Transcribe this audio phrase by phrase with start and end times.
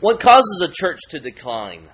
[0.00, 1.88] What causes a church to decline?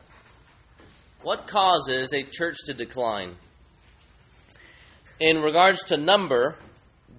[1.22, 3.36] What causes a church to decline?
[5.20, 6.56] In regards to number,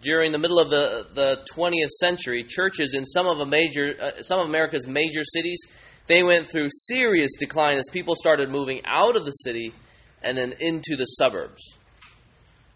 [0.02, 4.40] during the middle of the, the 20th century, churches in some of, major, uh, some
[4.40, 5.60] of America's major cities,
[6.06, 9.74] they went through serious decline as people started moving out of the city
[10.22, 11.64] and then into the suburbs.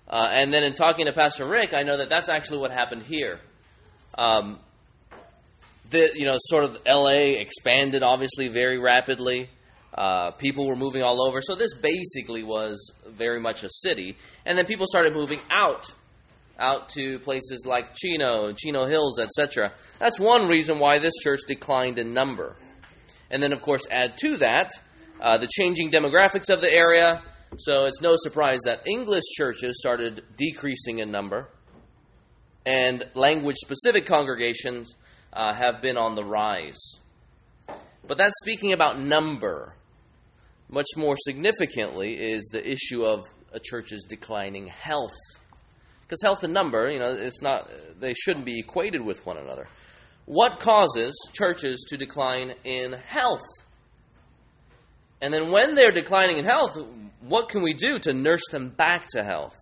[0.07, 3.03] Uh, and then in talking to Pastor Rick, I know that that's actually what happened
[3.03, 3.39] here.
[4.17, 4.57] Um,
[5.89, 9.49] the, you know, sort of LA expanded obviously very rapidly.
[9.93, 11.41] Uh, people were moving all over.
[11.41, 14.17] So this basically was very much a city.
[14.45, 15.91] And then people started moving out,
[16.59, 19.73] out to places like Chino, Chino Hills, etc.
[19.97, 22.55] That's one reason why this church declined in number.
[23.31, 24.71] And then, of course, add to that
[25.21, 27.21] uh, the changing demographics of the area.
[27.57, 31.49] So it's no surprise that English churches started decreasing in number,
[32.65, 34.95] and language specific congregations
[35.33, 36.79] uh, have been on the rise.
[38.07, 39.75] But that's speaking about number.
[40.69, 45.15] Much more significantly is the issue of a church's declining health.
[46.01, 49.67] Because health and number, you know, it's not they shouldn't be equated with one another.
[50.25, 53.45] What causes churches to decline in health?
[55.21, 56.77] And then when they're declining in health,
[57.21, 59.55] what can we do to nurse them back to health?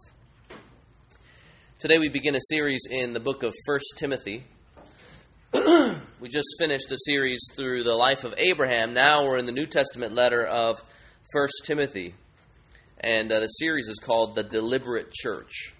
[1.80, 4.46] Today we begin a series in the book of 1 Timothy.
[6.20, 8.94] we just finished a series through the life of Abraham.
[8.94, 10.78] Now we're in the New Testament letter of
[11.32, 12.16] 1 Timothy.
[13.00, 15.74] And uh, the series is called The Deliberate Church.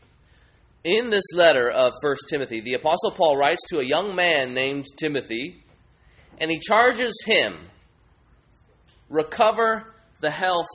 [0.86, 4.86] In this letter of 1 Timothy, the Apostle Paul writes to a young man named
[4.96, 5.62] Timothy,
[6.40, 7.68] and he charges him
[9.10, 10.66] recover the health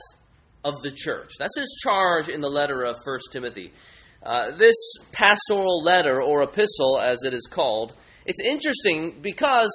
[0.63, 1.31] of the church.
[1.39, 3.73] That's his charge in the letter of 1 Timothy.
[4.21, 4.75] Uh, this
[5.11, 9.69] pastoral letter, or epistle as it is called, it's interesting because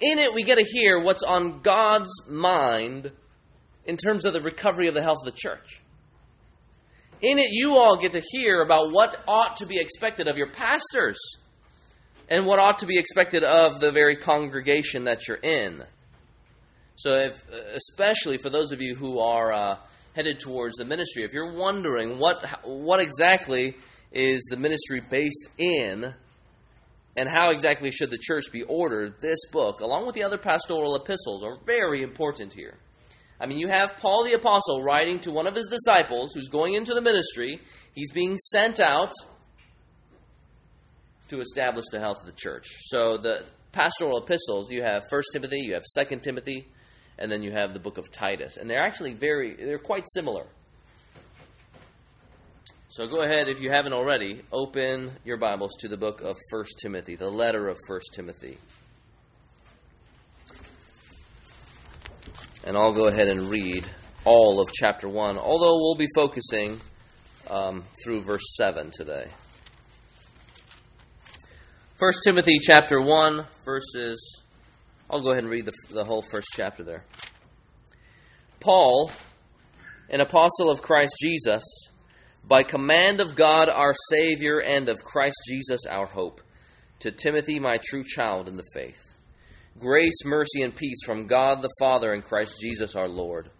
[0.00, 3.10] in it we get to hear what's on God's mind
[3.84, 5.82] in terms of the recovery of the health of the church.
[7.22, 10.50] In it, you all get to hear about what ought to be expected of your
[10.50, 11.18] pastors
[12.28, 15.82] and what ought to be expected of the very congregation that you're in.
[16.96, 17.42] So, if,
[17.74, 19.76] especially for those of you who are uh,
[20.14, 23.76] headed towards the ministry, if you're wondering what what exactly
[24.12, 26.14] is the ministry based in,
[27.16, 30.96] and how exactly should the church be ordered, this book, along with the other pastoral
[30.96, 32.74] epistles, are very important here.
[33.40, 36.74] I mean, you have Paul the Apostle writing to one of his disciples who's going
[36.74, 37.60] into the ministry.
[37.92, 39.12] He's being sent out
[41.28, 42.66] to establish the health of the church.
[42.84, 46.68] So the pastoral epistles, you have 1 Timothy, you have 2 Timothy,
[47.18, 48.56] and then you have the book of Titus.
[48.56, 50.46] And they're actually very, they're quite similar.
[52.96, 56.64] So go ahead, if you haven't already, open your Bibles to the book of 1
[56.80, 58.56] Timothy, the letter of 1 Timothy.
[62.64, 63.86] And I'll go ahead and read
[64.24, 66.80] all of chapter 1, although we'll be focusing
[67.50, 69.26] um, through verse 7 today.
[71.98, 74.42] 1 Timothy chapter 1, verses.
[75.10, 77.04] I'll go ahead and read the, the whole first chapter there.
[78.58, 79.12] Paul,
[80.08, 81.62] an apostle of Christ Jesus,
[82.46, 86.40] by command of God our Savior and of Christ Jesus our hope,
[87.00, 89.14] to Timothy, my true child in the faith.
[89.78, 93.50] Grace, mercy, and peace from God the Father and Christ Jesus our Lord.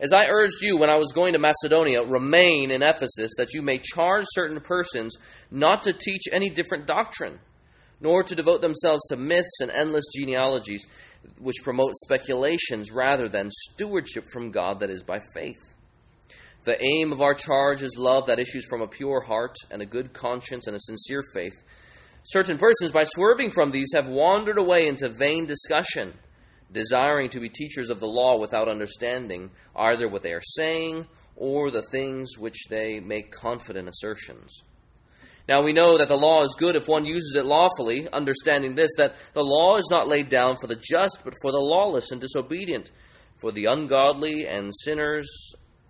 [0.00, 3.62] As I urged you when I was going to Macedonia, remain in Ephesus, that you
[3.62, 5.16] may charge certain persons
[5.50, 7.38] not to teach any different doctrine,
[8.00, 10.86] nor to devote themselves to myths and endless genealogies,
[11.38, 15.73] which promote speculations rather than stewardship from God that is by faith.
[16.64, 19.86] The aim of our charge is love that issues from a pure heart and a
[19.86, 21.62] good conscience and a sincere faith
[22.26, 26.14] Certain persons, by swerving from these, have wandered away into vain discussion,
[26.72, 31.70] desiring to be teachers of the law without understanding either what they are saying or
[31.70, 34.62] the things which they make confident assertions.
[35.46, 38.92] Now we know that the law is good if one uses it lawfully, understanding this,
[38.96, 42.22] that the law is not laid down for the just, but for the lawless and
[42.22, 42.90] disobedient,
[43.38, 45.28] for the ungodly and sinners,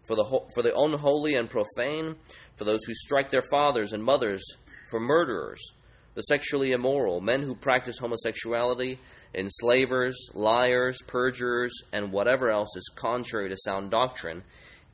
[0.06, 0.24] for the,
[0.54, 2.16] for the unholy and profane,
[2.56, 4.44] for those who strike their fathers and mothers,
[4.90, 5.72] for murderers
[6.14, 8.98] the sexually immoral, men who practice homosexuality,
[9.34, 14.42] enslavers, liars, perjurers, and whatever else is contrary to sound doctrine,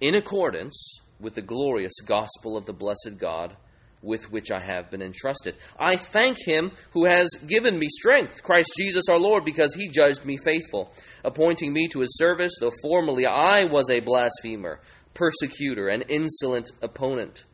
[0.01, 3.55] in accordance with the glorious gospel of the blessed God
[4.03, 5.57] with which I have been entrusted.
[5.79, 10.25] I thank him who has given me strength, Christ Jesus our Lord, because he judged
[10.25, 10.91] me faithful,
[11.23, 14.81] appointing me to his service, though formerly I was a blasphemer,
[15.15, 17.45] persecutor, and insolent opponent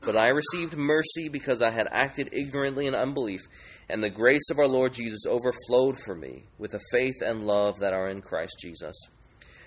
[0.00, 3.40] But I received mercy because I had acted ignorantly in unbelief,
[3.88, 7.78] and the grace of our Lord Jesus overflowed for me with the faith and love
[7.78, 8.96] that are in Christ Jesus.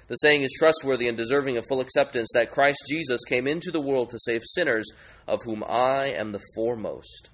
[0.08, 3.82] The saying is trustworthy and deserving of full acceptance that Christ Jesus came into the
[3.82, 4.86] world to save sinners,
[5.28, 7.30] of whom I am the foremost.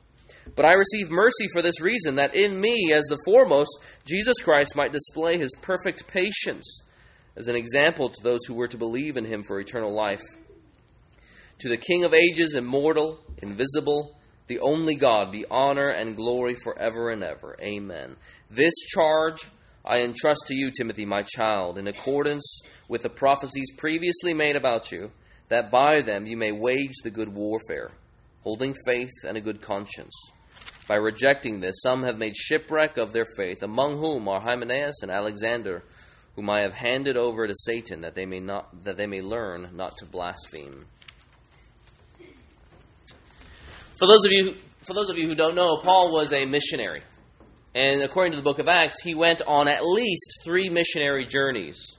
[0.56, 4.76] But I received mercy for this reason, that in me, as the foremost, Jesus Christ
[4.76, 6.84] might display his perfect patience
[7.36, 10.24] as an example to those who were to believe in him for eternal life.
[11.60, 14.18] To the King of ages, immortal, invisible,
[14.48, 17.56] the only God, be honor and glory forever and ever.
[17.62, 18.16] Amen.
[18.50, 19.50] This charge
[19.86, 24.92] I entrust to you, Timothy, my child, in accordance with the prophecies previously made about
[24.92, 25.12] you,
[25.50, 27.92] that by them you may wage the good warfare,
[28.44, 30.14] holding faith and a good conscience.
[30.88, 35.10] By rejecting this, some have made shipwreck of their faith, among whom are Hymenaeus and
[35.10, 35.84] Alexander,
[36.36, 39.70] whom I have handed over to Satan, that they may not that they may learn
[39.74, 40.86] not to blaspheme.
[43.98, 47.04] For those of you for those of you who don't know, Paul was a missionary.
[47.74, 51.98] And according to the book of Acts, he went on at least three missionary journeys.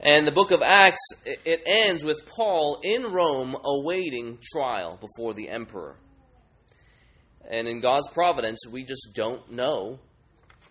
[0.00, 5.48] And the book of Acts, it ends with Paul in Rome awaiting trial before the
[5.48, 5.96] emperor.
[7.48, 10.00] And in God's providence, we just don't know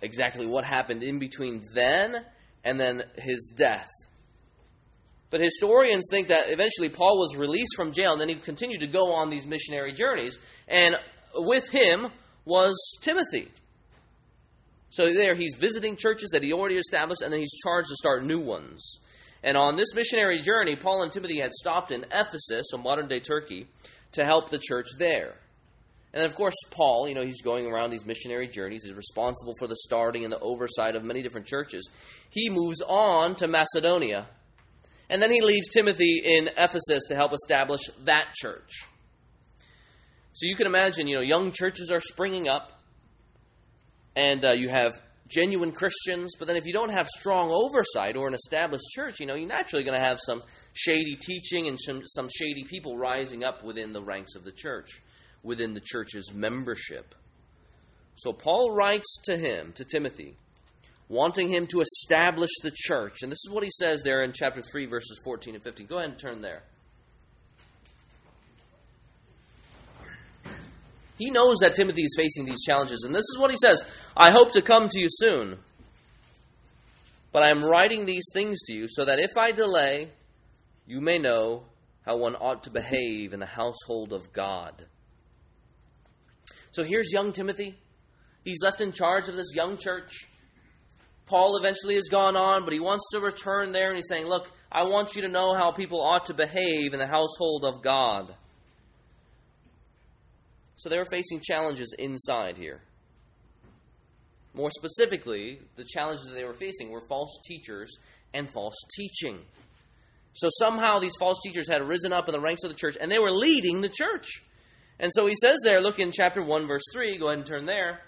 [0.06, 2.24] exactly what happened in between then
[2.64, 3.90] and then his death.
[5.30, 8.88] But historians think that eventually Paul was released from jail and then he continued to
[8.88, 10.40] go on these missionary journeys.
[10.68, 10.96] And
[11.34, 12.08] with him
[12.46, 13.52] was Timothy.
[14.92, 18.24] So there he's visiting churches that he already established and then he's charged to start
[18.24, 19.00] new ones.
[19.44, 23.20] And on this missionary journey, Paul and Timothy had stopped in Ephesus, so modern day
[23.20, 23.68] Turkey,
[24.14, 25.36] to help the church there.
[26.16, 28.86] And of course, Paul, you know, he's going around these missionary journeys.
[28.86, 31.90] He's responsible for the starting and the oversight of many different churches.
[32.30, 34.28] He moves on to Macedonia.
[35.10, 38.86] And then he leaves Timothy in Ephesus to help establish that church.
[40.32, 42.72] So you can imagine, you know, young churches are springing up,
[44.16, 48.28] and uh, you have genuine Christians, but then if you don't have strong oversight or
[48.28, 52.02] an established church, you know, you're naturally going to have some shady teaching and some,
[52.06, 55.02] some shady people rising up within the ranks of the church
[55.46, 57.14] within the church's membership.
[58.16, 60.36] So Paul writes to him, to Timothy,
[61.08, 63.18] wanting him to establish the church.
[63.22, 65.88] And this is what he says there in chapter 3, verses 14 and 15.
[65.88, 66.64] Go ahead and turn there.
[71.18, 73.82] He knows that Timothy is facing these challenges, and this is what he says
[74.18, 75.60] I hope to come to you soon.
[77.32, 80.10] But I am writing these things to you so that if I delay,
[80.86, 81.64] you may know
[82.06, 84.86] how one ought to behave in the household of God
[86.76, 87.78] so here's young Timothy.
[88.44, 90.28] He's left in charge of this young church.
[91.26, 94.52] Paul eventually has gone on, but he wants to return there and he's saying, Look,
[94.70, 98.36] I want you to know how people ought to behave in the household of God.
[100.76, 102.82] So they were facing challenges inside here.
[104.54, 107.98] More specifically, the challenges that they were facing were false teachers
[108.34, 109.40] and false teaching.
[110.34, 113.10] So somehow these false teachers had risen up in the ranks of the church and
[113.10, 114.44] they were leading the church.
[115.00, 117.66] And so he says there, look in chapter 1, verse 3, go ahead and turn
[117.66, 118.02] there.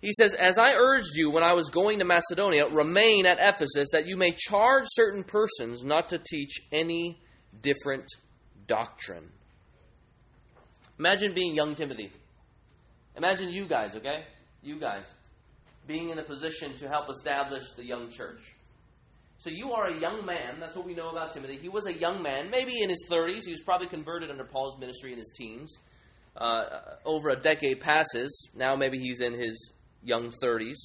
[0.00, 3.88] He says, As I urged you when I was going to Macedonia, remain at Ephesus,
[3.92, 7.20] that you may charge certain persons not to teach any
[7.62, 8.06] different
[8.66, 9.30] doctrine.
[10.98, 12.10] Imagine being young Timothy.
[13.16, 14.24] Imagine you guys, okay?
[14.62, 15.04] You guys
[15.86, 18.54] being in a position to help establish the young church.
[19.42, 20.60] So you are a young man.
[20.60, 21.58] That's what we know about Timothy.
[21.60, 23.44] He was a young man, maybe in his 30s.
[23.44, 25.80] He was probably converted under Paul's ministry in his teens.
[26.36, 26.62] Uh,
[27.04, 28.48] over a decade passes.
[28.54, 30.76] Now maybe he's in his young 30s.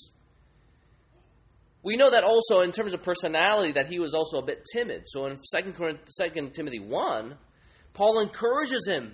[1.84, 5.04] We know that also in terms of personality that he was also a bit timid.
[5.06, 5.74] So in 2,
[6.20, 7.36] 2 Timothy 1,
[7.94, 9.14] Paul encourages him.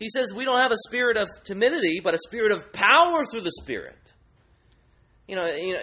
[0.00, 3.42] He says, We don't have a spirit of timidity, but a spirit of power through
[3.42, 4.12] the Spirit.
[5.28, 5.80] You know, you know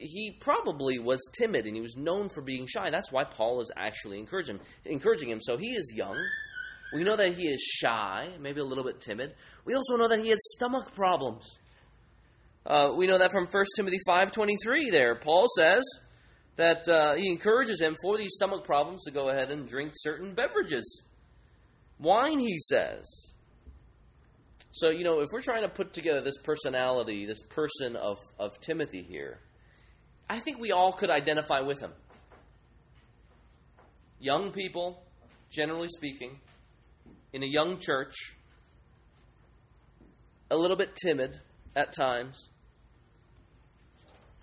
[0.00, 2.88] he probably was timid and he was known for being shy.
[2.90, 5.40] That's why Paul is actually encouraging him, encouraging him.
[5.42, 6.16] So he is young.
[6.94, 9.34] We know that he is shy, maybe a little bit timid.
[9.66, 11.46] We also know that he had stomach problems.
[12.64, 15.16] Uh, we know that from 1 Timothy 5.23 there.
[15.16, 15.82] Paul says
[16.56, 20.34] that uh, he encourages him for these stomach problems to go ahead and drink certain
[20.34, 21.02] beverages.
[21.98, 23.06] Wine, he says.
[24.72, 28.58] So, you know, if we're trying to put together this personality, this person of, of
[28.60, 29.40] Timothy here,
[30.30, 31.90] I think we all could identify with him.
[34.20, 35.02] Young people,
[35.50, 36.38] generally speaking,
[37.32, 38.14] in a young church,
[40.48, 41.40] a little bit timid
[41.74, 42.48] at times,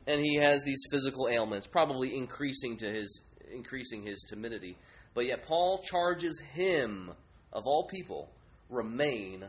[0.06, 3.22] and he has these physical ailments, probably increasing to his
[3.53, 4.75] increasing his timidity.
[5.13, 7.13] But yet Paul charges him
[7.53, 8.29] of all people,
[8.70, 9.46] remain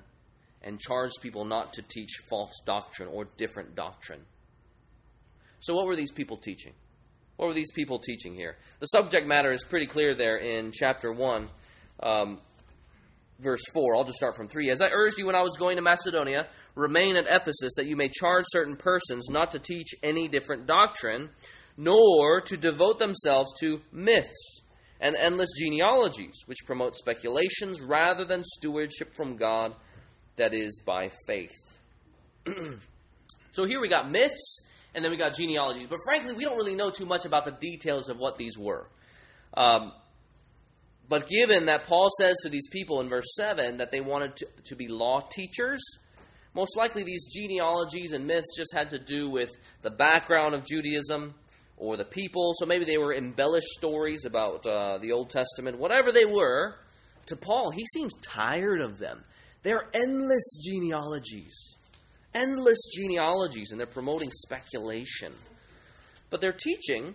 [0.63, 4.25] and charged people not to teach false doctrine or different doctrine.
[5.61, 6.73] So, what were these people teaching?
[7.37, 8.57] What were these people teaching here?
[8.81, 11.49] The subject matter is pretty clear there in chapter 1,
[12.03, 12.41] um,
[13.39, 13.97] verse 4.
[13.97, 14.71] I'll just start from 3.
[14.71, 17.97] As I urged you when I was going to Macedonia, remain at Ephesus, that you
[17.97, 21.31] may charge certain persons not to teach any different doctrine,
[21.77, 24.63] nor to devote themselves to myths
[25.01, 29.75] and endless genealogies, which promote speculations rather than stewardship from God
[30.37, 31.55] that is by faith.
[33.53, 34.63] so here we got myths
[34.99, 35.87] and then we got genealogies.
[35.87, 38.89] But frankly, we don't really know too much about the details of what these were.
[39.55, 39.93] Um,
[41.09, 44.47] but given that Paul says to these people in verse 7 that they wanted to,
[44.65, 45.81] to be law teachers,
[46.53, 49.51] most likely these genealogies and myths just had to do with
[49.83, 51.35] the background of Judaism
[51.77, 52.55] or the people.
[52.57, 55.79] So maybe they were embellished stories about uh, the Old Testament.
[55.79, 56.75] Whatever they were,
[57.27, 59.23] to Paul, he seems tired of them.
[59.63, 61.78] They're endless genealogies.
[62.35, 65.33] Endless genealogies, and they're promoting speculation.
[66.31, 67.15] But they're teaching,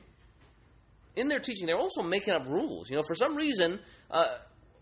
[1.16, 2.90] in their teaching, they're also making up rules.
[2.90, 3.80] You know, for some reason,
[4.10, 4.26] uh,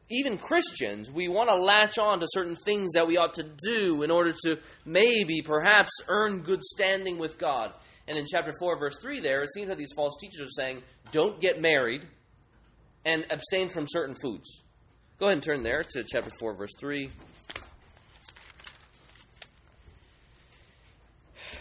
[0.10, 4.04] even Christians, we want to latch on to certain things that we ought to do
[4.04, 7.74] in order to maybe, perhaps, earn good standing with God.
[8.08, 10.82] And in chapter 4, verse 3, there, it seems that these false teachers are saying,
[11.12, 12.02] don't get married
[13.06, 14.64] and abstain from certain foods.
[15.20, 17.10] Go ahead and turn there to chapter 4, verse 3.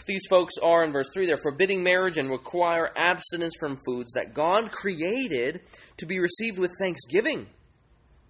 [0.05, 4.33] These folks are, in verse 3, they're forbidding marriage and require abstinence from foods that
[4.33, 5.61] God created
[5.97, 7.47] to be received with thanksgiving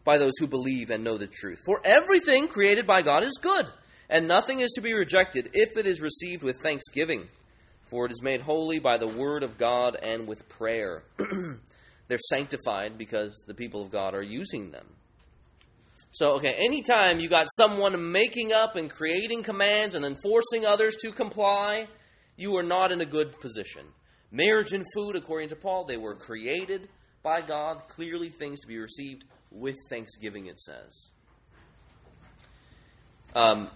[0.04, 1.60] by those who believe and know the truth.
[1.66, 3.68] For everything created by God is good,
[4.10, 7.28] and nothing is to be rejected if it is received with thanksgiving.
[7.90, 11.04] For it is made holy by the word of God and with prayer.
[12.08, 14.88] They're sanctified because the people of God are using them.
[16.12, 21.12] So, okay, anytime you got someone making up and creating commands and enforcing others to
[21.12, 21.88] comply,
[22.36, 23.86] you are not in a good position.
[24.30, 26.90] Marriage and food, according to Paul, they were created
[27.24, 31.10] by God, clearly things to be received with thanksgiving, it says.
[33.34, 33.70] Um,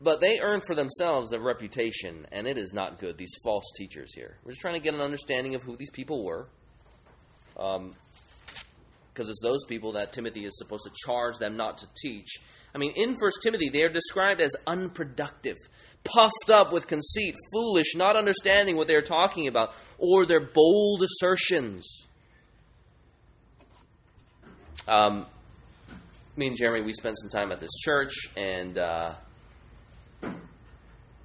[0.00, 4.12] but they earn for themselves a reputation, and it is not good, these false teachers
[4.14, 4.36] here.
[4.44, 6.48] We're just trying to get an understanding of who these people were.
[7.56, 7.92] Um,
[9.14, 12.40] because it's those people that Timothy is supposed to charge them not to teach.
[12.74, 15.56] I mean, in First Timothy, they are described as unproductive,
[16.02, 22.06] puffed up with conceit, foolish, not understanding what they're talking about, or their bold assertions.
[24.88, 25.26] Um,
[26.36, 29.14] me and Jeremy, we spent some time at this church, and uh,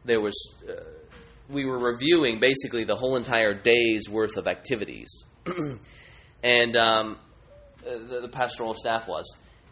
[0.05, 0.35] there was
[0.69, 0.83] uh,
[1.49, 5.25] we were reviewing basically the whole entire day's worth of activities,
[6.43, 7.17] and um,
[7.97, 9.25] the, the, pastoral staff was,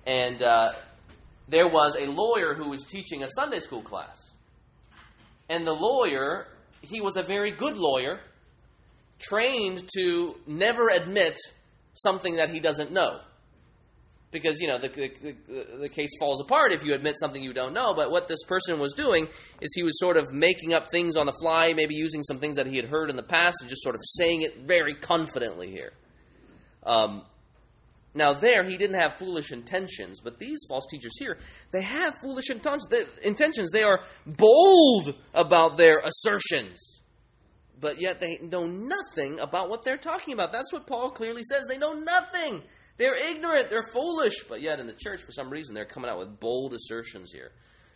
[0.05, 0.73] and uh,
[1.47, 4.33] there was a lawyer who was teaching a Sunday school class,
[5.49, 6.47] and the lawyer
[6.81, 8.19] he was a very good lawyer,
[9.19, 11.37] trained to never admit
[11.93, 13.19] something that he doesn't know.
[14.29, 17.73] Because you know the, the, the, case falls apart if you admit something you don't
[17.73, 17.93] know.
[17.95, 19.27] But what this person was doing
[19.61, 22.57] is he was sort of making up things on the fly maybe using some things
[22.57, 25.71] that he had heard in the past and just sort of saying it very confidently
[25.71, 25.93] here.
[26.85, 27.23] Um,
[28.17, 31.37] now there he didn't have foolish intentions but these false teachers here
[31.71, 37.01] they have foolish intentions they are bold about their assertions
[37.79, 41.65] but yet they know nothing about what they're talking about that's what paul clearly says
[41.67, 42.61] they know nothing
[42.97, 46.17] they're ignorant, they're foolish, but yet in the church, for some reason, they're coming out
[46.17, 47.51] with bold assertions here.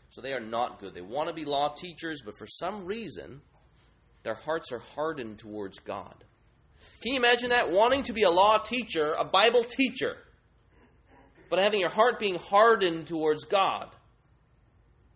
[0.09, 0.93] So they are not good.
[0.93, 3.41] They want to be law teachers, but for some reason,
[4.23, 6.23] their hearts are hardened towards God.
[7.01, 7.71] Can you imagine that?
[7.71, 10.17] Wanting to be a law teacher, a Bible teacher,
[11.50, 13.89] but having your heart being hardened towards God.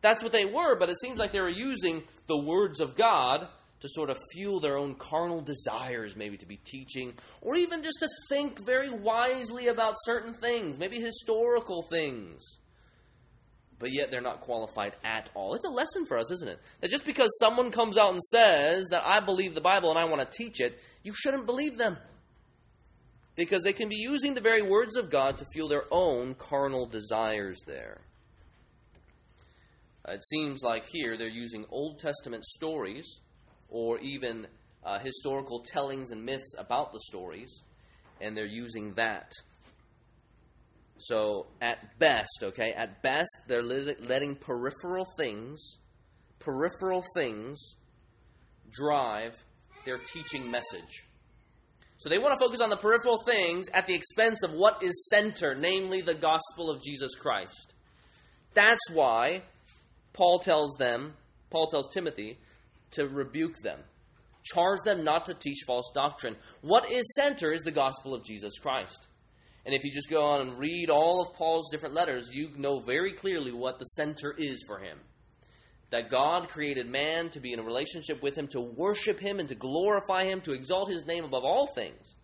[0.02, 3.48] That's what they were, but it seems like they were using the words of God
[3.80, 8.00] to sort of fuel their own carnal desires, maybe to be teaching, or even just
[8.00, 12.42] to think very wisely about certain things, maybe historical things.
[13.78, 15.54] But yet they're not qualified at all.
[15.54, 16.60] It's a lesson for us, isn't it?
[16.80, 20.06] That just because someone comes out and says that I believe the Bible and I
[20.06, 21.98] want to teach it, you shouldn't believe them.
[23.36, 26.86] Because they can be using the very words of God to fuel their own carnal
[26.86, 28.00] desires there.
[30.08, 33.20] It seems like here they're using Old Testament stories
[33.70, 34.48] or even
[34.86, 37.62] uh, historical tellings and myths about the stories,
[38.22, 39.32] and they're using that.
[40.98, 45.78] So, at best, okay, at best, they're letting peripheral things,
[46.40, 47.76] peripheral things,
[48.72, 49.36] drive
[49.86, 51.06] their teaching message.
[51.98, 55.08] So they want to focus on the peripheral things at the expense of what is
[55.10, 57.74] center, namely the gospel of Jesus Christ.
[58.54, 59.44] That's why
[60.14, 61.14] Paul tells them,
[61.50, 62.38] Paul tells Timothy
[62.92, 63.80] to rebuke them,
[64.44, 66.36] charge them not to teach false doctrine.
[66.62, 69.08] What is center is the gospel of Jesus Christ.
[69.66, 72.80] And if you just go on and read all of Paul's different letters, you know
[72.80, 75.00] very clearly what the center is for him.
[75.90, 79.50] That God created man to be in a relationship with him, to worship him and
[79.50, 82.16] to glorify him, to exalt his name above all things,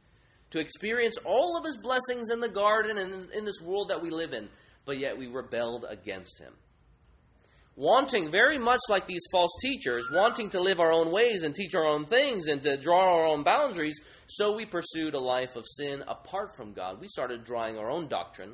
[0.51, 4.09] to experience all of his blessings in the garden and in this world that we
[4.09, 4.49] live in,
[4.85, 6.53] but yet we rebelled against him
[7.81, 11.73] wanting very much like these false teachers, wanting to live our own ways and teach
[11.73, 15.65] our own things and to draw our own boundaries, so we pursued a life of
[15.65, 17.01] sin apart from God.
[17.01, 18.53] We started drawing our own doctrine,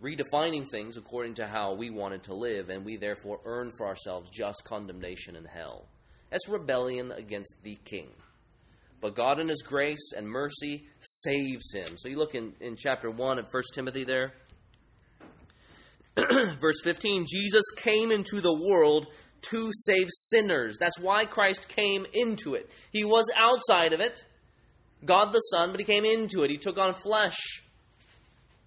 [0.00, 4.30] redefining things according to how we wanted to live, and we therefore earned for ourselves
[4.30, 5.88] just condemnation and hell.
[6.30, 8.10] That's rebellion against the king.
[9.00, 11.98] But God, in His grace and mercy, saves him.
[11.98, 14.32] So you look in, in chapter 1 of 1 Timothy there.
[16.60, 19.08] Verse 15 Jesus came into the world
[19.50, 20.76] to save sinners.
[20.80, 22.70] That's why Christ came into it.
[22.92, 24.24] He was outside of it,
[25.04, 26.50] God the Son, but he came into it.
[26.50, 27.36] He took on flesh.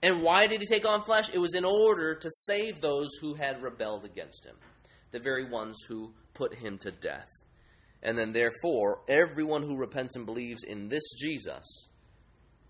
[0.04, 1.30] And why did he take on flesh?
[1.34, 4.56] It was in order to save those who had rebelled against him,
[5.12, 7.30] the very ones who put him to death.
[8.04, 11.88] And then, therefore, everyone who repents and believes in this Jesus,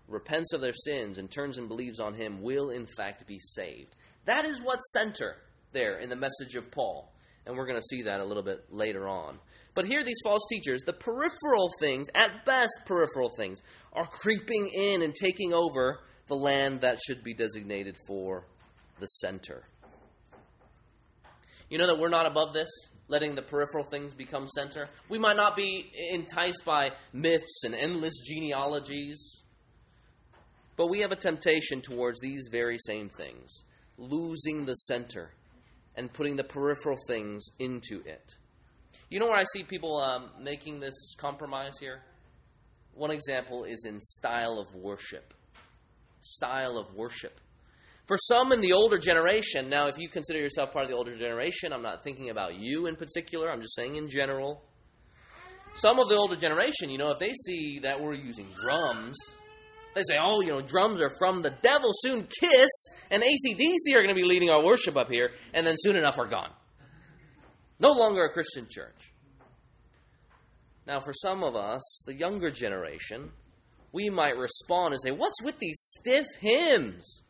[0.08, 3.94] repents of their sins, and turns and believes on him, will in fact be saved.
[4.28, 5.36] That is what's center
[5.72, 7.10] there in the message of Paul.
[7.46, 9.38] And we're going to see that a little bit later on.
[9.74, 13.62] But here, these false teachers, the peripheral things, at best peripheral things,
[13.94, 18.44] are creeping in and taking over the land that should be designated for
[19.00, 19.62] the center.
[21.70, 22.68] You know that we're not above this,
[23.08, 24.88] letting the peripheral things become center?
[25.08, 29.40] We might not be enticed by myths and endless genealogies,
[30.76, 33.64] but we have a temptation towards these very same things
[33.98, 35.30] losing the center
[35.96, 38.36] and putting the peripheral things into it.
[39.10, 42.00] You know where I see people um, making this compromise here?
[42.94, 45.34] One example is in style of worship.
[46.20, 47.40] Style of worship.
[48.06, 51.16] For some in the older generation, now if you consider yourself part of the older
[51.16, 54.62] generation, I'm not thinking about you in particular, I'm just saying in general.
[55.74, 59.16] Some of the older generation, you know, if they see that we're using drums
[59.94, 61.90] they say, oh, you know, drums are from the devil.
[61.92, 62.70] Soon Kiss
[63.10, 66.16] and ACDC are going to be leading our worship up here, and then soon enough
[66.16, 66.50] we're gone.
[67.80, 69.12] No longer a Christian church.
[70.86, 73.30] Now, for some of us, the younger generation,
[73.92, 77.22] we might respond and say, What's with these stiff hymns?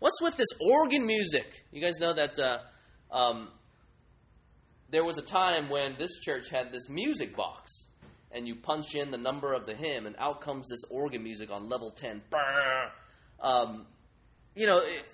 [0.00, 1.46] What's with this organ music?
[1.70, 2.58] You guys know that uh,
[3.14, 3.48] um,
[4.90, 7.86] there was a time when this church had this music box
[8.34, 11.50] and you punch in the number of the hymn, and out comes this organ music
[11.50, 12.22] on level 10.
[13.40, 13.86] Um,
[14.54, 15.04] you know, it,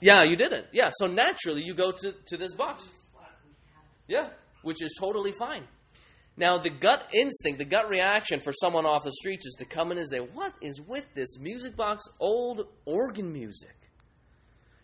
[0.00, 0.66] Yeah, you didn't.
[0.72, 2.86] Yeah, so naturally you go to, to this box.
[4.08, 4.30] Yeah,
[4.62, 5.64] which is totally fine.
[6.36, 9.92] Now, the gut instinct, the gut reaction for someone off the streets is to come
[9.92, 13.76] in and say, What is with this music box old organ music?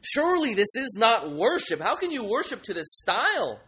[0.03, 1.81] Surely this is not worship.
[1.81, 3.61] How can you worship to this style?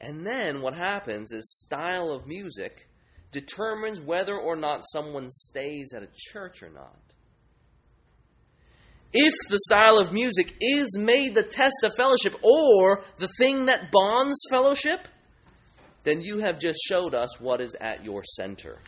[0.00, 2.88] And then what happens is style of music
[3.32, 6.96] determines whether or not someone stays at a church or not.
[9.12, 13.90] If the style of music is made the test of fellowship or the thing that
[13.90, 15.00] bonds fellowship,
[16.04, 18.78] then you have just showed us what is at your center.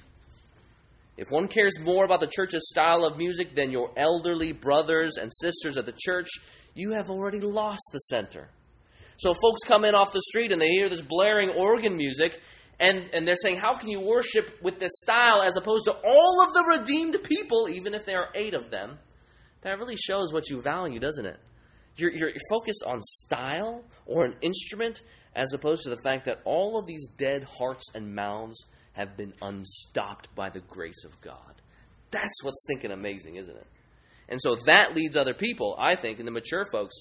[1.17, 5.31] If one cares more about the church's style of music than your elderly brothers and
[5.41, 6.29] sisters at the church,
[6.75, 8.49] you have already lost the center.
[9.17, 12.41] So folks come in off the street and they hear this blaring organ music,
[12.81, 16.45] and, and they're saying, How can you worship with this style as opposed to all
[16.47, 18.99] of the redeemed people, even if there are eight of them?
[19.63, 21.39] That really shows what you value, doesn't it?
[21.97, 25.03] You're, you're, you're focused on style or an instrument
[25.35, 29.33] as opposed to the fact that all of these dead hearts and mouths have been
[29.41, 31.55] unstopped by the grace of God.
[32.11, 33.67] That's what's thinking amazing, isn't it?
[34.29, 36.95] And so that leads other people, I think, and the mature folks,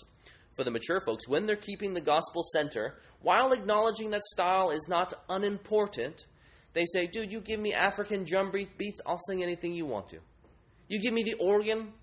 [0.55, 4.85] for the mature folks when they're keeping the gospel center, while acknowledging that style is
[4.87, 6.25] not unimportant,
[6.73, 10.19] they say, dude, you give me African drum beats, I'll sing anything you want to.
[10.87, 11.93] You give me the organ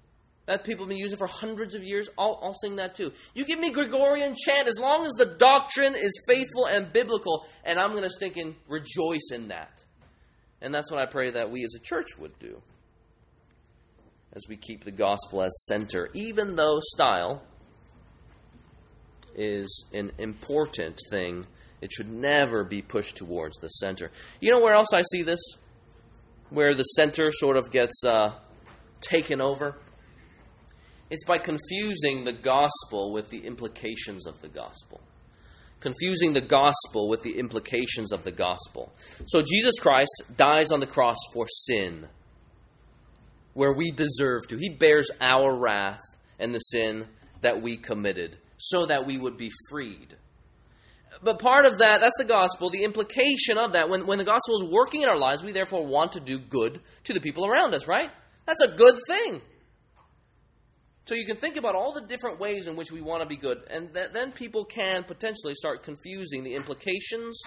[0.46, 3.12] that people have been using for hundreds of years, I'll, I'll sing that too.
[3.34, 7.78] You give me Gregorian chant as long as the doctrine is faithful and biblical, and
[7.78, 9.84] I'm going to stink and rejoice in that.
[10.62, 12.62] And that's what I pray that we as a church would do
[14.32, 17.42] as we keep the gospel as center, even though style
[19.34, 21.46] is an important thing
[21.80, 24.10] It should never be pushed towards the center.
[24.40, 25.40] You know where else I see this?
[26.50, 28.32] Where the center sort of gets uh,
[29.00, 29.76] taken over?
[31.10, 35.00] It's by confusing the gospel with the implications of the gospel.
[35.80, 38.92] Confusing the gospel with the implications of the gospel.
[39.26, 42.08] So Jesus Christ dies on the cross for sin,
[43.54, 44.56] where we deserve to.
[44.56, 46.00] He bears our wrath
[46.40, 47.06] and the sin
[47.40, 50.16] that we committed, so that we would be freed.
[51.22, 53.88] But part of that, that's the gospel, the implication of that.
[53.88, 56.80] When, when the gospel is working in our lives, we therefore want to do good
[57.04, 58.10] to the people around us, right?
[58.46, 59.40] That's a good thing.
[61.06, 63.36] So you can think about all the different ways in which we want to be
[63.36, 67.40] good, and th- then people can potentially start confusing the implications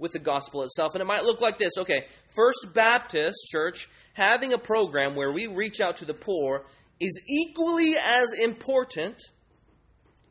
[0.00, 0.94] with the gospel itself.
[0.94, 5.46] And it might look like this okay, First Baptist Church having a program where we
[5.46, 6.66] reach out to the poor
[7.00, 9.20] is equally as important,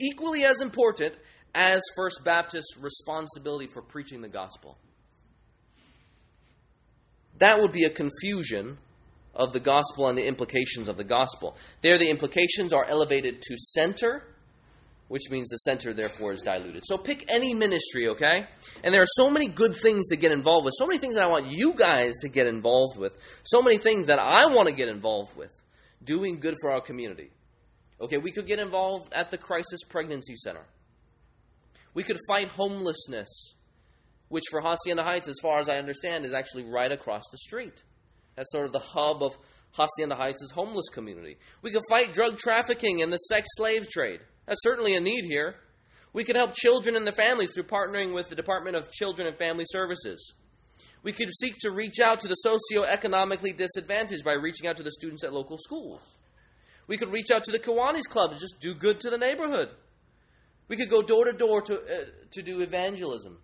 [0.03, 1.17] equally as important
[1.55, 4.77] as First Baptist's responsibility for preaching the gospel.
[7.39, 8.77] That would be a confusion
[9.33, 11.55] of the gospel and the implications of the gospel.
[11.81, 14.23] There, the implications are elevated to center,
[15.07, 16.83] which means the center, therefore, is diluted.
[16.85, 18.47] So pick any ministry, okay?
[18.83, 21.23] And there are so many good things to get involved with, so many things that
[21.23, 23.13] I want you guys to get involved with,
[23.43, 25.51] so many things that I want to get involved with,
[26.03, 27.31] doing good for our community.
[28.03, 30.65] Okay, we could get involved at the Crisis Pregnancy Center.
[31.93, 33.53] We could fight homelessness,
[34.27, 37.81] which for Hacienda Heights, as far as I understand, is actually right across the street.
[38.35, 39.37] That's sort of the hub of
[39.71, 41.37] Hacienda Heights' homeless community.
[41.61, 44.19] We could fight drug trafficking and the sex slave trade.
[44.47, 45.55] That's certainly a need here.
[46.11, 49.37] We could help children and their families through partnering with the Department of Children and
[49.37, 50.33] Family Services.
[51.03, 54.91] We could seek to reach out to the socioeconomically disadvantaged by reaching out to the
[54.91, 56.01] students at local schools.
[56.88, 59.69] We could reach out to the Kiwanis Club and just do good to the neighborhood.
[60.67, 63.38] We could go door to door to, uh, to do evangelism.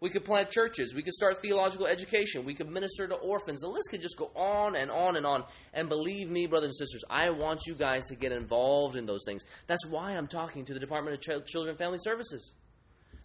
[0.00, 0.94] We could plant churches.
[0.94, 2.44] We could start theological education.
[2.44, 3.60] We could minister to orphans.
[3.62, 5.44] The list could just go on and on and on.
[5.72, 9.22] And believe me, brothers and sisters, I want you guys to get involved in those
[9.24, 9.44] things.
[9.66, 12.50] That's why I'm talking to the Department of Ch- Children and Family Services.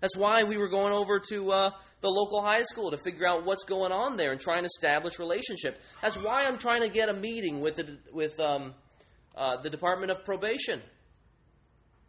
[0.01, 3.45] That's why we were going over to uh, the local high school to figure out
[3.45, 5.79] what's going on there and try and establish relationship.
[6.01, 8.73] That's why I'm trying to get a meeting with the, with um,
[9.35, 10.81] uh, the Department of Probation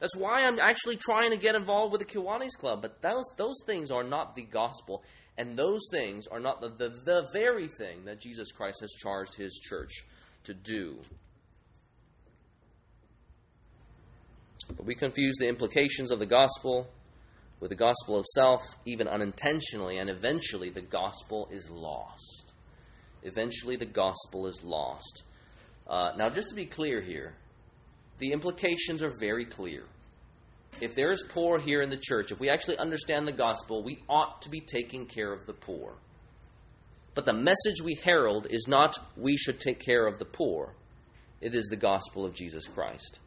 [0.00, 2.81] that's why I'm actually trying to get involved with the Kiwanis Club.
[2.81, 5.05] But those, those things are not the gospel.
[5.37, 9.35] And those things are not the, the, the very thing that Jesus Christ has charged
[9.35, 9.92] his church
[10.44, 10.98] to do.
[14.74, 16.88] But we confuse the implications of the gospel
[17.61, 22.53] with the gospel of self, even unintentionally, and eventually the gospel is lost.
[23.23, 25.25] Eventually the gospel is lost.
[25.87, 27.35] Uh, now, just to be clear here,
[28.18, 29.85] the implications are very clear.
[30.81, 34.03] If there is poor here in the church, if we actually understand the gospel, we
[34.09, 35.94] ought to be taking care of the poor.
[37.14, 40.75] But the message we herald is not we should take care of the poor,
[41.40, 43.18] it is the gospel of Jesus Christ.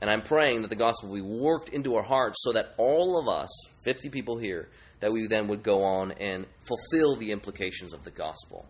[0.00, 3.28] And I'm praying that the gospel be worked into our hearts so that all of
[3.28, 3.50] us,
[3.84, 4.68] 50 people here,
[5.00, 8.66] that we then would go on and fulfill the implications of the gospel.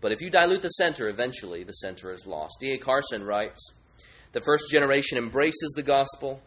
[0.00, 2.56] But if you dilute the center, eventually the center is lost.
[2.60, 2.78] D.A.
[2.78, 3.60] Carson writes
[4.32, 6.40] the first generation embraces the gospel,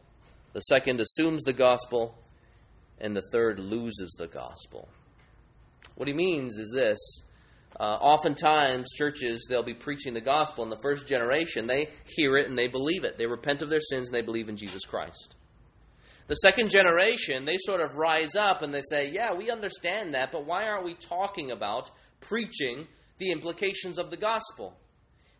[0.53, 2.15] the second assumes the gospel,
[2.99, 4.87] and the third loses the gospel.
[5.95, 6.97] What he means is this.
[7.79, 12.47] Uh, oftentimes, churches, they'll be preaching the gospel, and the first generation, they hear it
[12.47, 13.17] and they believe it.
[13.17, 15.35] They repent of their sins and they believe in Jesus Christ.
[16.27, 20.31] The second generation, they sort of rise up and they say, Yeah, we understand that,
[20.31, 24.77] but why aren't we talking about preaching the implications of the gospel?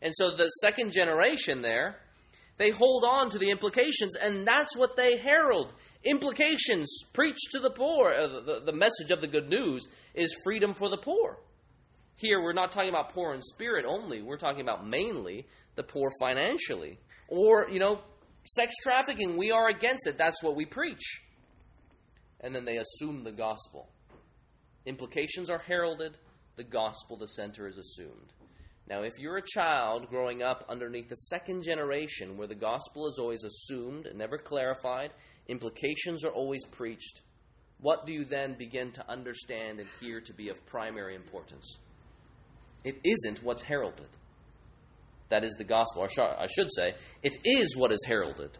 [0.02, 1.98] And so the second generation there,
[2.58, 5.74] they hold on to the implications, and that's what they herald.
[6.04, 8.12] Implications preach to the poor.
[8.12, 11.38] Uh, the, the message of the good news is freedom for the poor.
[12.15, 16.12] Here, we're not talking about poor in spirit only, we're talking about mainly the poor
[16.19, 16.99] financially.
[17.28, 18.02] Or, you know,
[18.45, 20.17] sex trafficking, we are against it.
[20.17, 21.21] That's what we preach.
[22.39, 23.89] And then they assume the gospel.
[24.86, 26.17] Implications are heralded,
[26.56, 28.34] the gospel, the center, is assumed.
[28.88, 33.17] Now, if you're a child growing up underneath the second generation where the gospel is
[33.17, 35.13] always assumed and never clarified,
[35.47, 37.21] implications are always preached,
[37.80, 41.78] what do you then begin to understand and hear to be of primary importance?
[42.84, 44.08] It isn't what's heralded.
[45.30, 46.04] That is the gospel.
[46.04, 48.58] Or I should say, it is what is heralded,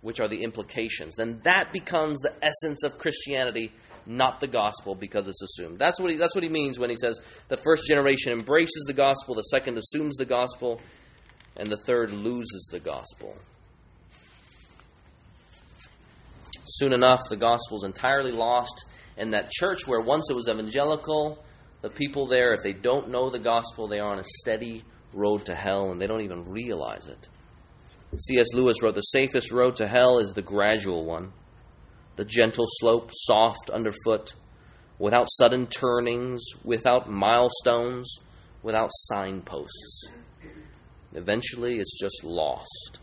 [0.00, 1.14] which are the implications.
[1.16, 3.72] Then that becomes the essence of Christianity
[4.06, 5.78] not the gospel because it's assumed.
[5.78, 8.92] That's what he, that's what he means when he says the first generation embraces the
[8.92, 10.80] gospel, the second assumes the gospel,
[11.56, 13.36] and the third loses the gospel.
[16.64, 18.86] Soon enough, the gospel is entirely lost,
[19.16, 21.44] and that church where once it was evangelical,
[21.82, 25.44] the people there, if they don't know the gospel, they are on a steady road
[25.46, 27.28] to hell, and they don't even realize it.
[28.16, 28.48] C.S.
[28.54, 31.32] Lewis wrote The safest road to hell is the gradual one,
[32.16, 34.34] the gentle slope, soft underfoot,
[34.98, 38.18] without sudden turnings, without milestones,
[38.62, 40.08] without signposts.
[41.14, 43.00] Eventually, it's just lost.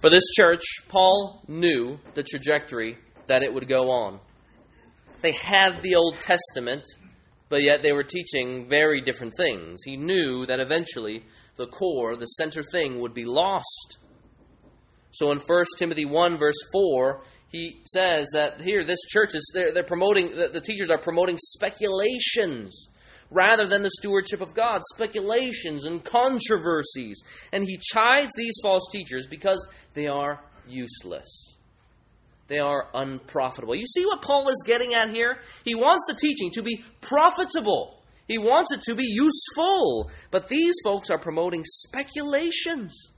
[0.00, 4.20] For this church, Paul knew the trajectory that it would go on.
[5.22, 6.84] They had the Old Testament,
[7.48, 9.80] but yet they were teaching very different things.
[9.84, 11.24] He knew that eventually
[11.56, 13.98] the core, the center thing, would be lost.
[15.10, 19.72] So in 1 Timothy 1, verse 4, he says that here, this church is, they're,
[19.72, 22.88] they're promoting, the, the teachers are promoting speculations
[23.30, 27.22] rather than the stewardship of God, speculations and controversies.
[27.52, 31.55] And he chides these false teachers because they are useless.
[32.48, 33.74] They are unprofitable.
[33.74, 35.38] You see what Paul is getting at here?
[35.64, 38.00] He wants the teaching to be profitable.
[38.28, 40.10] He wants it to be useful.
[40.30, 43.10] But these folks are promoting speculations.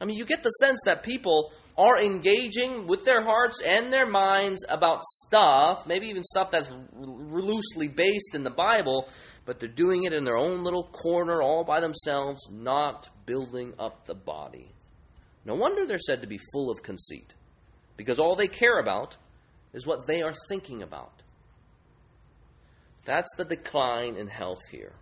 [0.00, 4.06] I mean, you get the sense that people are engaging with their hearts and their
[4.06, 9.08] minds about stuff, maybe even stuff that's loosely based in the Bible,
[9.46, 14.06] but they're doing it in their own little corner all by themselves, not building up
[14.06, 14.72] the body.
[15.44, 17.34] No wonder they're said to be full of conceit,
[18.00, 19.14] because all they care about
[19.74, 21.12] is what they are thinking about.
[23.04, 24.92] That's the decline in health here.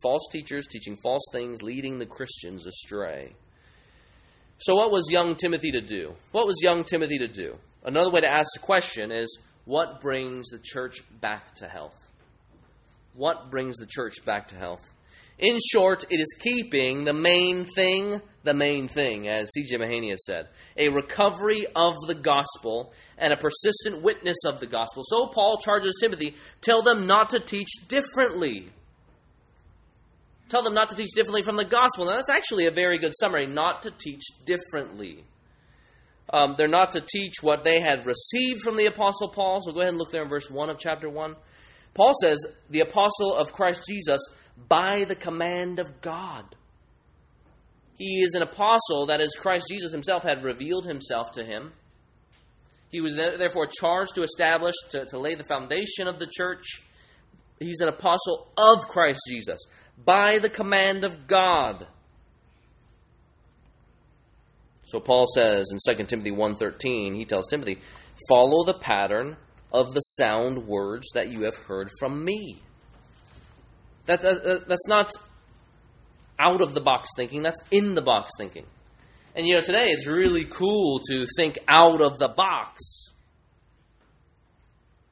[0.00, 3.32] False teachers teaching false things, leading the Christians astray.
[4.58, 6.14] So, what was young Timothy to do?
[6.30, 7.56] What was young Timothy to do?
[7.82, 11.98] Another way to ask the question is what brings the church back to health?
[13.16, 14.88] What brings the church back to health?
[15.40, 19.78] In short, it is keeping the main thing the main thing, as C.J.
[19.78, 20.48] Mahaney has said.
[20.76, 25.02] A recovery of the gospel and a persistent witness of the gospel.
[25.06, 28.70] So Paul charges Timothy, tell them not to teach differently
[30.54, 32.04] tell them not to teach differently from the gospel.
[32.04, 35.24] Now, that's actually a very good summary not to teach differently.
[36.32, 39.60] Um, they're not to teach what they had received from the Apostle Paul.
[39.62, 41.34] So go ahead and look there in verse 1 of chapter 1.
[41.92, 44.20] Paul says, the Apostle of Christ Jesus
[44.68, 46.56] by the command of God.
[47.96, 51.72] He is an apostle that as Christ Jesus himself had revealed himself to him.
[52.90, 56.82] He was therefore charged to establish, to, to lay the foundation of the church.
[57.60, 59.58] He's an apostle of Christ Jesus
[60.04, 61.86] by the command of God.
[64.84, 67.80] So Paul says in 2 Timothy 1:13, he tells Timothy,
[68.28, 69.36] "Follow the pattern
[69.72, 72.62] of the sound words that you have heard from me."
[74.06, 75.10] That, that, that's not
[76.38, 78.66] out of the box thinking, that's in the box thinking.
[79.34, 83.04] And you know, today it's really cool to think out of the box.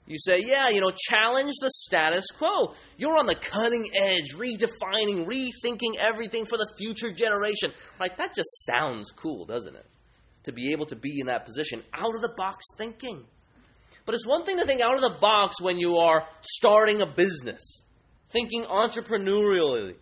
[0.07, 2.75] You say, yeah, you know, challenge the status quo.
[2.97, 7.73] You're on the cutting edge, redefining, rethinking everything for the future generation.
[8.01, 8.15] Right?
[8.17, 9.87] That just sounds cool, doesn't it?
[10.45, 13.25] To be able to be in that position, out of the box thinking.
[14.05, 17.07] But it's one thing to think out of the box when you are starting a
[17.07, 17.83] business,
[18.33, 19.95] thinking entrepreneurially,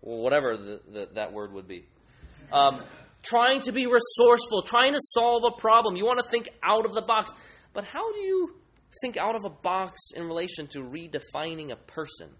[0.00, 1.84] whatever the, the, that word would be.
[2.52, 2.82] Um,
[3.22, 5.96] trying to be resourceful, trying to solve a problem.
[5.96, 7.32] You want to think out of the box.
[7.72, 8.54] But how do you
[9.00, 12.30] think out of a box in relation to redefining a person?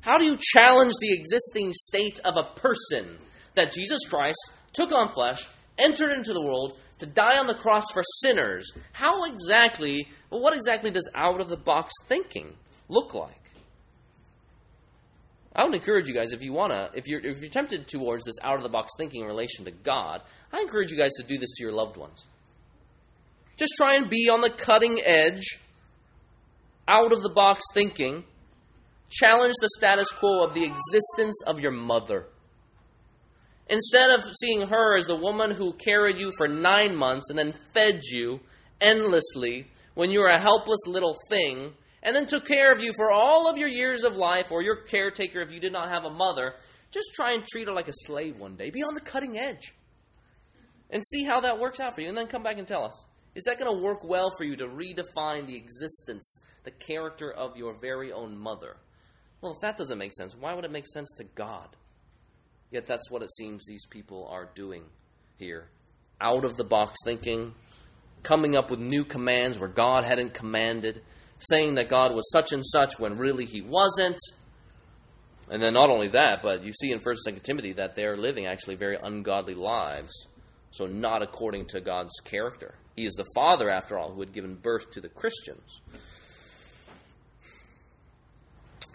[0.00, 3.18] How do you challenge the existing state of a person
[3.54, 5.46] that Jesus Christ took on flesh,
[5.78, 8.72] entered into the world to die on the cross for sinners?
[8.92, 12.54] How exactly, what exactly does out of the box thinking
[12.88, 13.41] look like?
[15.54, 18.36] I would encourage you guys if you wanna, if you're if you're tempted towards this
[18.42, 21.36] out of the box thinking in relation to God, I encourage you guys to do
[21.36, 22.24] this to your loved ones.
[23.58, 25.58] Just try and be on the cutting edge,
[26.88, 28.24] out of the box thinking.
[29.10, 32.26] Challenge the status quo of the existence of your mother.
[33.68, 37.52] Instead of seeing her as the woman who carried you for nine months and then
[37.74, 38.40] fed you
[38.80, 43.10] endlessly when you were a helpless little thing, and then took care of you for
[43.12, 46.10] all of your years of life, or your caretaker if you did not have a
[46.10, 46.54] mother,
[46.90, 48.70] just try and treat her like a slave one day.
[48.70, 49.74] Be on the cutting edge.
[50.90, 53.06] And see how that works out for you, and then come back and tell us.
[53.34, 57.56] Is that going to work well for you to redefine the existence, the character of
[57.56, 58.76] your very own mother?
[59.40, 61.68] Well, if that doesn't make sense, why would it make sense to God?
[62.70, 64.84] Yet that's what it seems these people are doing
[65.38, 65.68] here.
[66.20, 67.54] Out of the box thinking,
[68.22, 71.02] coming up with new commands where God hadn't commanded,
[71.50, 74.18] saying that God was such and such when really he wasn't.
[75.50, 78.16] And then not only that, but you see in 1st and 2nd Timothy that they're
[78.16, 80.12] living actually very ungodly lives
[80.70, 82.74] So, not according to God's character.
[82.96, 85.80] He is the Father, after all, who had given birth to the Christians.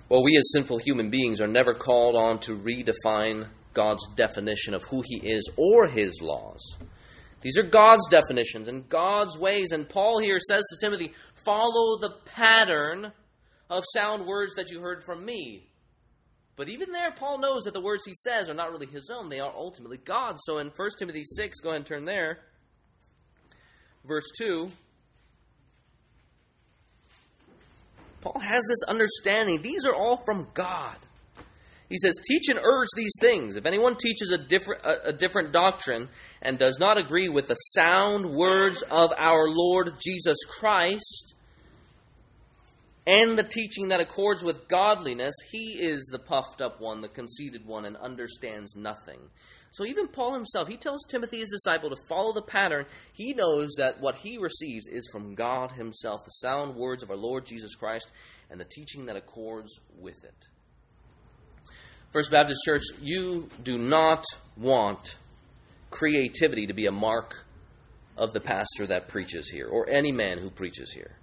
[0.09, 4.83] Well, we as sinful human beings are never called on to redefine God's definition of
[4.85, 6.61] who He is or His laws.
[7.41, 9.71] These are God's definitions and God's ways.
[9.71, 11.13] And Paul here says to Timothy,
[11.47, 13.13] follow the pattern
[13.69, 15.65] of sound words that you heard from me.
[16.57, 19.29] But even there, Paul knows that the words he says are not really his own,
[19.29, 20.41] they are ultimately God's.
[20.43, 22.39] So in 1 Timothy 6, go ahead and turn there.
[24.05, 24.67] Verse 2.
[28.21, 29.61] Paul has this understanding.
[29.61, 30.97] These are all from God.
[31.87, 33.55] He says, Teach and urge these things.
[33.55, 36.09] If anyone teaches a different, a, a, different doctrine
[36.41, 41.35] and does not agree with the sound words of our Lord Jesus Christ
[43.07, 47.65] and the teaching that accords with godliness, he is the puffed up one, the conceited
[47.65, 49.21] one, and understands nothing.
[49.71, 52.85] So even Paul himself, he tells Timothy, his disciple, to follow the pattern.
[53.13, 57.15] He knows that what he receives is from God himself, the sound words of our
[57.15, 58.11] Lord Jesus Christ,
[58.49, 60.45] and the teaching that accords with it.
[62.11, 64.25] First Baptist Church, you do not
[64.57, 65.17] want
[65.91, 67.45] creativity to be a mark
[68.17, 71.17] of the pastor that preaches here, or any man who preaches here.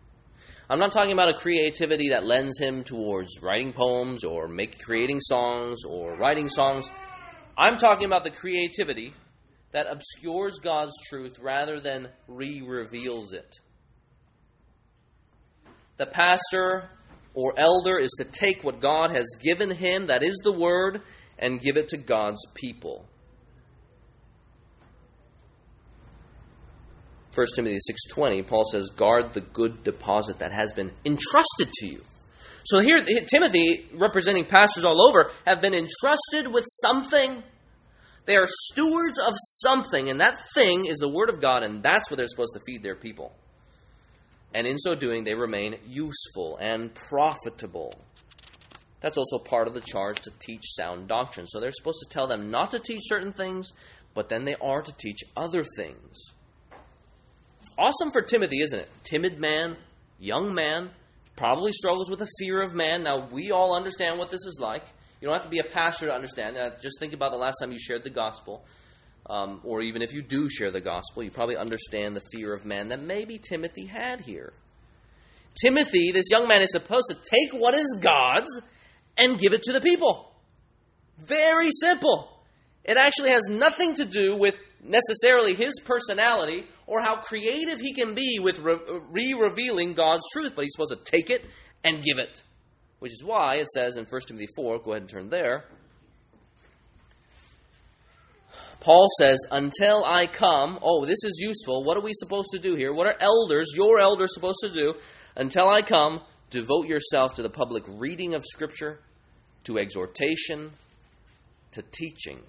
[0.69, 5.21] I'm not talking about a creativity that lends him towards writing poems or make, creating
[5.21, 6.91] songs or writing songs.
[7.57, 9.13] I'm talking about the creativity
[9.73, 13.61] that obscures God's truth rather than re reveals it.
[15.99, 16.89] The pastor
[17.35, 21.03] or elder is to take what God has given him, that is the word,
[21.39, 23.07] and give it to God's people.
[27.35, 32.03] 1 Timothy 6:20 Paul says guard the good deposit that has been entrusted to you.
[32.65, 37.43] So here Timothy representing pastors all over have been entrusted with something.
[38.27, 42.11] They are stewards of something and that thing is the word of God and that's
[42.11, 43.35] what they're supposed to feed their people
[44.55, 47.93] and in so doing, they remain useful and profitable.
[49.01, 51.47] That's also part of the charge to teach sound doctrine.
[51.47, 53.73] So they're supposed to tell them not to teach certain things,
[54.15, 56.33] but then they are to teach other things.
[57.79, 58.89] Awesome for Timothy, isn't it?
[59.03, 59.77] Timid man,
[60.19, 60.91] young man,
[61.37, 63.03] probably struggles with the fear of man.
[63.03, 64.85] Now, we all understand what this is like.
[65.21, 66.81] You don't have to be a pastor to understand that.
[66.81, 68.65] Just think about the last time you shared the gospel
[69.29, 72.65] um, or even if you do share the gospel, you probably understand the fear of
[72.65, 74.53] man that maybe Timothy had here.
[75.61, 78.61] Timothy, this young man, is supposed to take what is God's
[79.17, 80.31] and give it to the people.
[81.19, 82.29] Very simple.
[82.85, 88.15] It actually has nothing to do with necessarily his personality or how creative he can
[88.15, 91.45] be with re revealing God's truth, but he's supposed to take it
[91.83, 92.43] and give it.
[93.01, 95.65] Which is why it says in 1 Timothy 4, go ahead and turn there.
[98.81, 101.85] Paul says, Until I come, oh, this is useful.
[101.85, 102.93] What are we supposed to do here?
[102.93, 104.95] What are elders, your elders, supposed to do?
[105.37, 106.21] Until I come,
[106.51, 109.01] devote yourself to the public reading of Scripture,
[109.65, 110.71] to exhortation,
[111.73, 112.41] to teaching.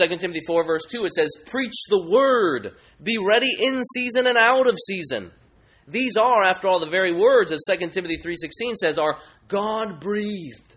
[0.00, 4.38] 2 Timothy 4, verse 2, it says, Preach the word, be ready in season and
[4.38, 5.30] out of season.
[5.88, 10.76] These are, after all, the very words, as 2 Timothy 3.16 says, are God breathed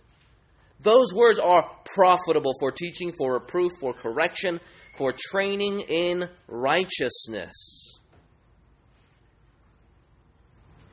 [0.86, 4.62] those words are profitable for teaching, for reproof, for correction,
[4.98, 8.00] for training in righteousness.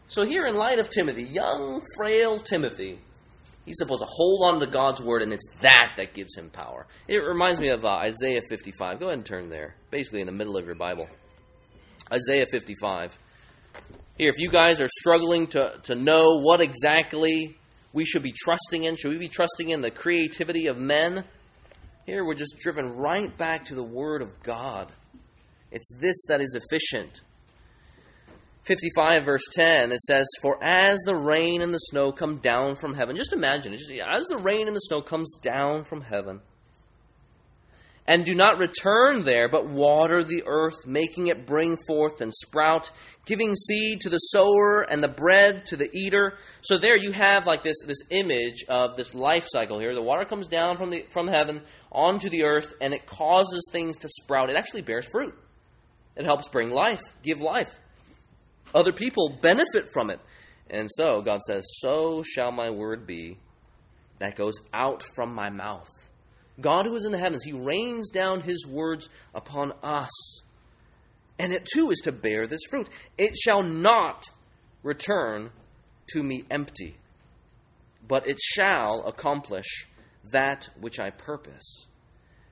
[0.09, 3.01] So, here in light of Timothy, young, frail Timothy,
[3.65, 6.87] he's supposed to hold on to God's word, and it's that that gives him power.
[7.09, 8.99] It reminds me of uh, Isaiah 55.
[8.99, 11.09] Go ahead and turn there, basically in the middle of your Bible.
[12.13, 13.17] Isaiah 55.
[14.19, 17.57] Here, if you guys are struggling to, to know what exactly
[17.93, 18.97] we should be trusting in?
[18.97, 21.25] Should we be trusting in the creativity of men?
[22.07, 24.91] Here we're just driven right back to the Word of God.
[25.71, 27.21] It's this that is efficient.
[28.65, 32.95] 55 verse 10 it says for as the rain and the snow come down from
[32.95, 36.41] heaven just imagine just, as the rain and the snow comes down from heaven
[38.07, 42.91] and do not return there, but water the earth, making it bring forth and sprout,
[43.27, 46.35] giving seed to the sower and the bread to the eater.
[46.63, 49.95] So there you have like this, this image of this life cycle here.
[49.95, 51.63] The water comes down from the from heaven
[51.93, 54.51] onto the earth and it causes things to sprout.
[54.51, 55.35] It actually bears fruit.
[56.17, 57.71] It helps bring life, give life.
[58.75, 60.21] Other people benefit from it.
[60.71, 63.39] And so God says, So shall my word be
[64.19, 65.91] that goes out from my mouth.
[66.61, 70.11] God who is in the heavens, He rains down His words upon us.
[71.39, 72.89] And it too is to bear this fruit.
[73.19, 74.27] It shall not
[74.83, 75.51] return
[76.13, 76.97] to me empty,
[78.07, 79.87] but it shall accomplish
[80.31, 81.87] that which I purpose,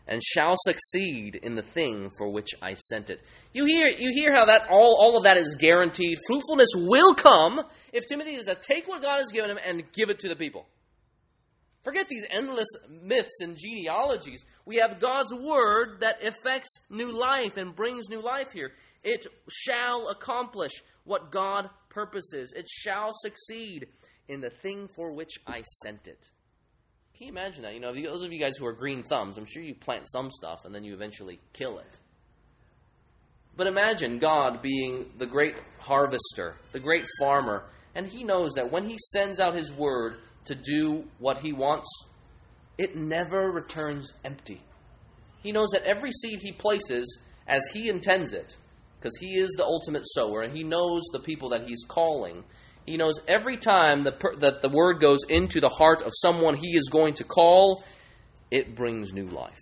[0.06, 3.22] and shall succeed in the thing for which I sent it.
[3.52, 6.18] You hear, you hear how that all, all of that is guaranteed.
[6.26, 7.60] Fruitfulness will come
[7.92, 10.36] if Timothy is to take what God has given him and give it to the
[10.36, 10.66] people.
[11.82, 12.68] Forget these endless
[13.02, 14.44] myths and genealogies.
[14.66, 18.72] We have God's word that affects new life and brings new life here.
[19.02, 20.72] It shall accomplish
[21.04, 23.86] what God purposes, it shall succeed
[24.28, 26.30] in the thing for which I sent it.
[27.20, 27.74] Can you imagine that?
[27.74, 30.30] You know, those of you guys who are green thumbs, I'm sure you plant some
[30.30, 31.98] stuff and then you eventually kill it.
[33.54, 37.64] But imagine God being the great harvester, the great farmer,
[37.94, 40.16] and He knows that when He sends out His word
[40.46, 41.90] to do what He wants,
[42.78, 44.62] it never returns empty.
[45.42, 48.56] He knows that every seed He places as He intends it,
[48.98, 52.44] because He is the ultimate sower, and He knows the people that He's calling
[52.86, 56.54] he knows every time the per, that the word goes into the heart of someone
[56.54, 57.84] he is going to call,
[58.50, 59.58] it brings new life.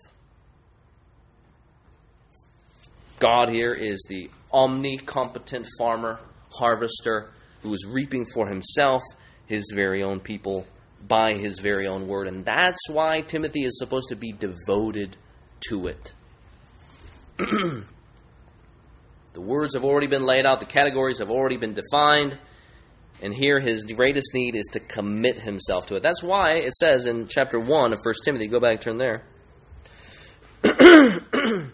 [3.19, 7.31] God here is the omnicompetent farmer, harvester,
[7.63, 9.03] who is reaping for himself
[9.47, 10.67] his very own people
[11.07, 12.29] by his very own word.
[12.29, 15.17] And that's why Timothy is supposed to be devoted
[15.69, 16.13] to it.
[17.39, 17.85] the
[19.37, 22.39] words have already been laid out, the categories have already been defined.
[23.21, 26.03] And here his greatest need is to commit himself to it.
[26.03, 29.25] That's why it says in chapter 1 of 1 Timothy, go back, and turn there.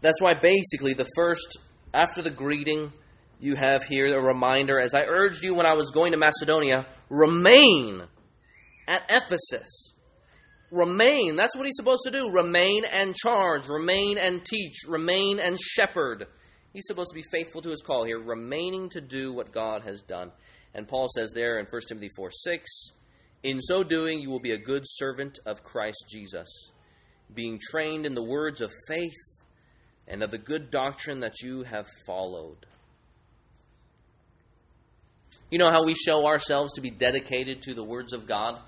[0.00, 1.58] That's why basically the first,
[1.92, 2.92] after the greeting,
[3.40, 6.86] you have here a reminder, as I urged you when I was going to Macedonia,
[7.10, 8.02] remain
[8.88, 9.94] at Ephesus.
[10.70, 11.36] Remain.
[11.36, 12.30] That's what he's supposed to do.
[12.30, 13.68] Remain and charge.
[13.68, 14.76] Remain and teach.
[14.88, 16.26] Remain and shepherd.
[16.72, 20.02] He's supposed to be faithful to his call here, remaining to do what God has
[20.02, 20.32] done.
[20.74, 22.70] And Paul says there in 1 Timothy 4 6,
[23.42, 26.48] In so doing, you will be a good servant of Christ Jesus,
[27.32, 29.12] being trained in the words of faith
[30.08, 32.66] and of the good doctrine that you have followed.
[35.50, 38.58] You know how we show ourselves to be dedicated to the words of God?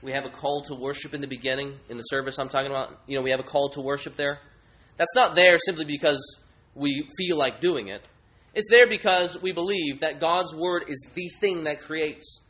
[0.00, 3.00] We have a call to worship in the beginning, in the service I'm talking about.
[3.06, 4.40] You know, we have a call to worship there.
[4.96, 6.38] That's not there simply because
[6.76, 8.06] we feel like doing it.
[8.54, 12.40] It's there because we believe that God's Word is the thing that creates.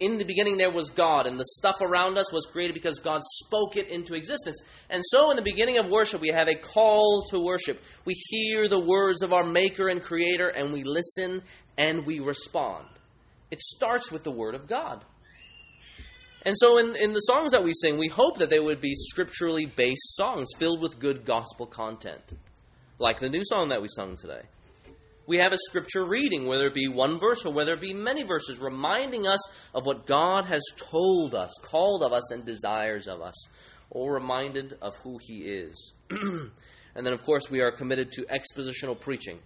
[0.00, 3.20] In the beginning, there was God, and the stuff around us was created because God
[3.44, 4.60] spoke it into existence.
[4.90, 7.80] And so, in the beginning of worship, we have a call to worship.
[8.04, 11.42] We hear the words of our Maker and Creator, and we listen
[11.78, 12.86] and we respond.
[13.50, 15.04] It starts with the Word of God.
[16.44, 18.94] And so, in, in the songs that we sing, we hope that they would be
[18.94, 22.34] scripturally based songs filled with good gospel content
[22.98, 24.42] like the new song that we sung today.
[25.26, 28.24] We have a scripture reading, whether it be one verse or whether it be many
[28.24, 29.40] verses, reminding us
[29.72, 33.34] of what God has told us, called of us, and desires of us,
[33.88, 35.92] or reminded of who He is.
[36.10, 36.50] and
[37.06, 39.38] then, of course, we are committed to expositional preaching,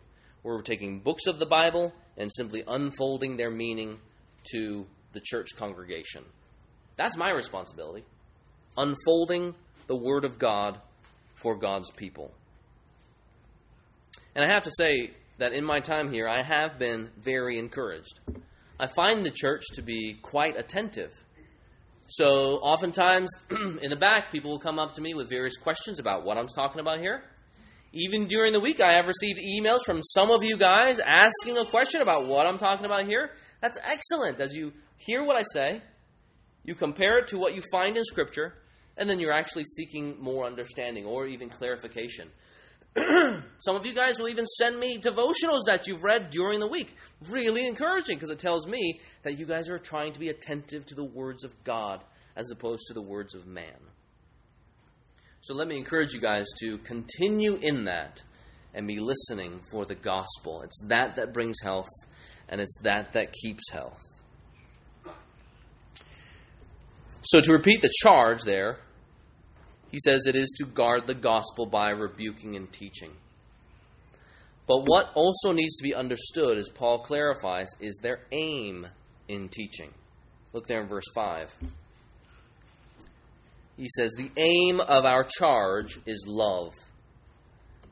[0.42, 3.98] where we're taking books of the Bible and simply unfolding their meaning
[4.52, 6.24] to the church congregation.
[6.96, 8.04] That's my responsibility.
[8.78, 9.54] Unfolding
[9.86, 10.80] the Word of God
[11.34, 12.32] for God's people.
[14.36, 18.20] And I have to say that in my time here, I have been very encouraged.
[18.78, 21.10] I find the church to be quite attentive.
[22.06, 26.26] So, oftentimes in the back, people will come up to me with various questions about
[26.26, 27.22] what I'm talking about here.
[27.94, 31.64] Even during the week, I have received emails from some of you guys asking a
[31.64, 33.30] question about what I'm talking about here.
[33.62, 34.38] That's excellent.
[34.38, 35.80] As you hear what I say,
[36.62, 38.52] you compare it to what you find in Scripture,
[38.98, 42.28] and then you're actually seeking more understanding or even clarification.
[43.58, 46.94] Some of you guys will even send me devotionals that you've read during the week.
[47.28, 50.94] Really encouraging because it tells me that you guys are trying to be attentive to
[50.94, 52.02] the words of God
[52.36, 53.80] as opposed to the words of man.
[55.40, 58.22] So let me encourage you guys to continue in that
[58.74, 60.62] and be listening for the gospel.
[60.62, 61.88] It's that that brings health,
[62.48, 64.02] and it's that that keeps health.
[67.22, 68.80] So to repeat the charge there,
[69.90, 73.12] he says it is to guard the gospel by rebuking and teaching.
[74.66, 78.86] But what also needs to be understood, as Paul clarifies, is their aim
[79.28, 79.92] in teaching.
[80.52, 81.54] Look there in verse 5.
[83.76, 86.72] He says, The aim of our charge is love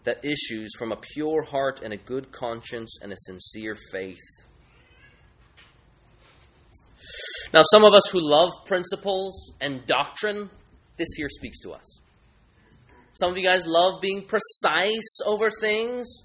[0.05, 4.19] that issues from a pure heart and a good conscience and a sincere faith.
[7.53, 10.51] Now, some of us who love principles and doctrine
[10.97, 12.01] this here speaks to us.
[13.13, 16.25] Some of you guys love being precise over things,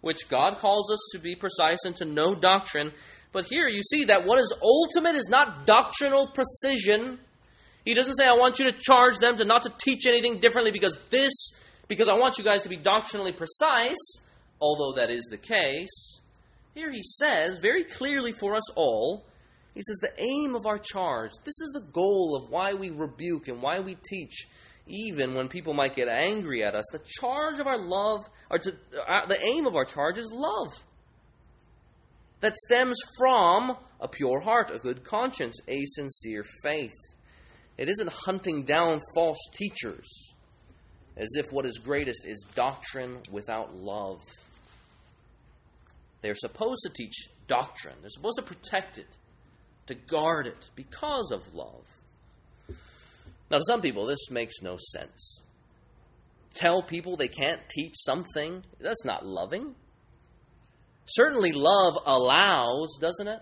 [0.00, 2.92] which God calls us to be precise and to know doctrine.
[3.32, 7.18] But here you see that what is ultimate is not doctrinal precision.
[7.84, 10.70] He doesn't say, I want you to charge them to not to teach anything differently
[10.70, 11.32] because this,
[11.88, 13.96] because I want you guys to be doctrinally precise,
[14.60, 16.20] although that is the case.
[16.74, 19.24] Here he says, very clearly for us all,
[19.78, 23.46] he says, the aim of our charge, this is the goal of why we rebuke
[23.46, 24.48] and why we teach,
[24.88, 26.84] even when people might get angry at us.
[26.90, 28.74] The charge of our love, or to,
[29.08, 30.72] uh, the aim of our charge is love
[32.40, 36.96] that stems from a pure heart, a good conscience, a sincere faith.
[37.76, 40.08] It isn't hunting down false teachers
[41.16, 44.22] as if what is greatest is doctrine without love.
[46.22, 49.16] They're supposed to teach doctrine, they're supposed to protect it,
[49.88, 51.84] to guard it because of love.
[53.50, 55.42] Now, to some people, this makes no sense.
[56.54, 59.74] Tell people they can't teach something, that's not loving.
[61.06, 63.40] Certainly, love allows, doesn't it?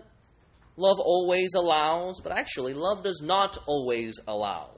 [0.77, 4.69] Love always allows, but actually, love does not always allow.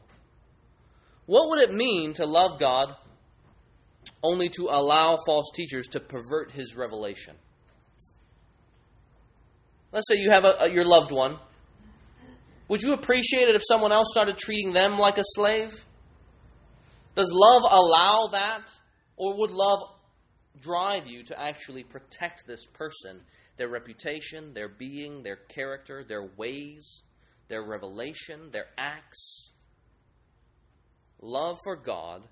[1.26, 2.96] What would it mean to love God
[4.24, 7.36] only to allow false teachers to pervert his revelation?
[9.92, 11.38] Let's say you have a, a, your loved one.
[12.70, 15.86] Would you appreciate it if someone else started treating them like a slave?
[17.16, 18.72] Does love allow that?
[19.18, 19.80] Or would love
[20.62, 23.22] drive you to actually protect this person,
[23.58, 27.02] their reputation, their being, their character, their ways,
[27.48, 29.52] their revelation, their acts.
[31.22, 32.24] Love for God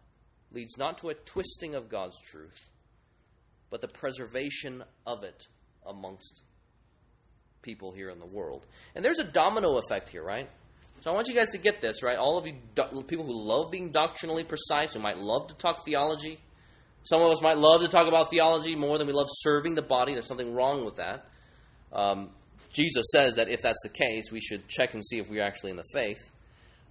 [0.51, 2.69] leads not to a twisting of God's truth,
[3.69, 5.47] but the preservation of it
[5.85, 6.43] amongst
[7.67, 8.65] people here in the world.
[8.95, 10.49] And there's a domino effect here, right?
[11.01, 12.17] So I want you guys to get this, right?
[12.17, 15.85] All of you do- people who love being doctrinally precise, who might love to talk
[15.85, 16.39] theology,
[17.03, 19.81] some of us might love to talk about theology more than we love serving the
[19.81, 20.13] body.
[20.13, 21.25] There's something wrong with that.
[21.93, 22.31] Um,
[22.73, 25.71] Jesus says that if that's the case, we should check and see if we're actually
[25.71, 26.19] in the faith.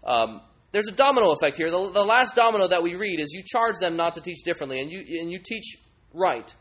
[0.04, 0.40] Um,
[0.72, 1.70] there's a domino effect here.
[1.70, 4.80] The, the last domino that we read is you charge them not to teach differently,
[4.80, 5.76] and you, and you teach
[6.14, 6.54] right.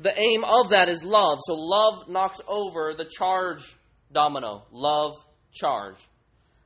[0.00, 1.38] The aim of that is love.
[1.46, 3.76] So love knocks over the charge
[4.12, 4.64] domino.
[4.70, 5.16] Love,
[5.52, 5.96] charge.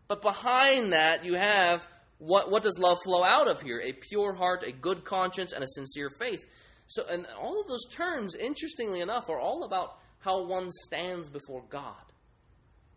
[0.09, 1.87] But behind that, you have
[2.19, 3.81] what, what does love flow out of here?
[3.81, 6.45] A pure heart, a good conscience, and a sincere faith.
[6.87, 11.63] So, and all of those terms, interestingly enough, are all about how one stands before
[11.71, 11.95] God,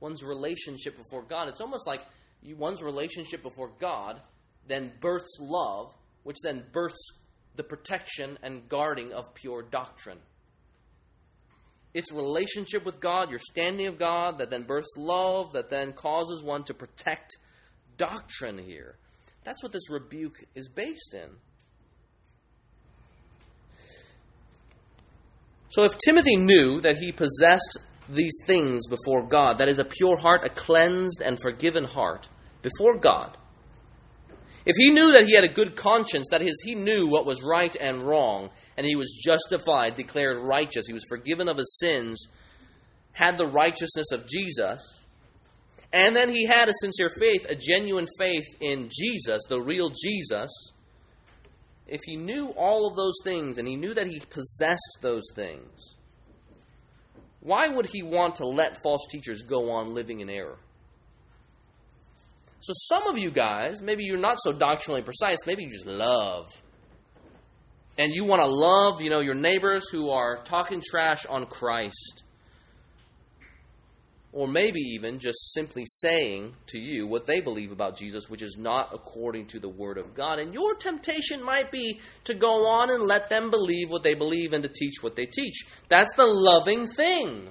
[0.02, 1.48] one's relationship before God.
[1.48, 2.02] It's almost like
[2.58, 4.20] one's relationship before God
[4.68, 7.06] then births love, which then births
[7.56, 10.20] the protection and guarding of pure doctrine.
[11.94, 16.44] It's relationship with God, your standing of God, that then births love, that then causes
[16.44, 17.38] one to protect
[17.98, 18.98] doctrine here.
[19.44, 21.30] That's what this rebuke is based in.
[25.70, 27.80] So if Timothy knew that he possessed
[28.10, 32.28] these things before God, that is, a pure heart, a cleansed and forgiven heart
[32.62, 33.38] before God,
[34.66, 37.44] if he knew that he had a good conscience, that is, he knew what was
[37.44, 42.28] right and wrong, and he was justified, declared righteous, he was forgiven of his sins,
[43.12, 45.02] had the righteousness of Jesus,
[45.92, 50.50] and then he had a sincere faith, a genuine faith in Jesus, the real Jesus.
[51.86, 55.96] If he knew all of those things and he knew that he possessed those things,
[57.42, 60.58] why would he want to let false teachers go on living in error?
[62.64, 66.50] So, some of you guys, maybe you're not so doctrinally precise, maybe you just love.
[67.98, 72.24] And you want to love, you know, your neighbors who are talking trash on Christ
[74.32, 78.56] or maybe even just simply saying to you what they believe about Jesus, which is
[78.58, 80.40] not according to the Word of God.
[80.40, 84.54] And your temptation might be to go on and let them believe what they believe
[84.54, 85.66] and to teach what they teach.
[85.90, 87.50] That's the loving thing.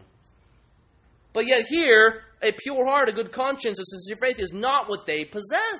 [1.34, 5.06] But yet, here, a pure heart, a good conscience, a sincere faith is not what
[5.06, 5.78] they possess.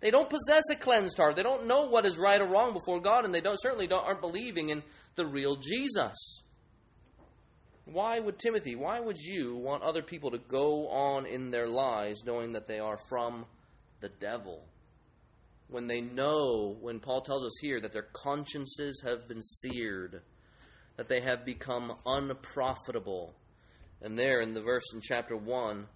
[0.00, 1.36] They don't possess a cleansed heart.
[1.36, 4.04] They don't know what is right or wrong before God, and they don't certainly don't,
[4.04, 4.82] aren't believing in
[5.14, 6.42] the real Jesus.
[7.84, 12.24] Why would Timothy, why would you want other people to go on in their lives
[12.24, 13.44] knowing that they are from
[14.00, 14.64] the devil?
[15.68, 20.22] When they know, when Paul tells us here that their consciences have been seared,
[20.96, 23.34] that they have become unprofitable.
[24.02, 25.86] And there in the verse in chapter 1,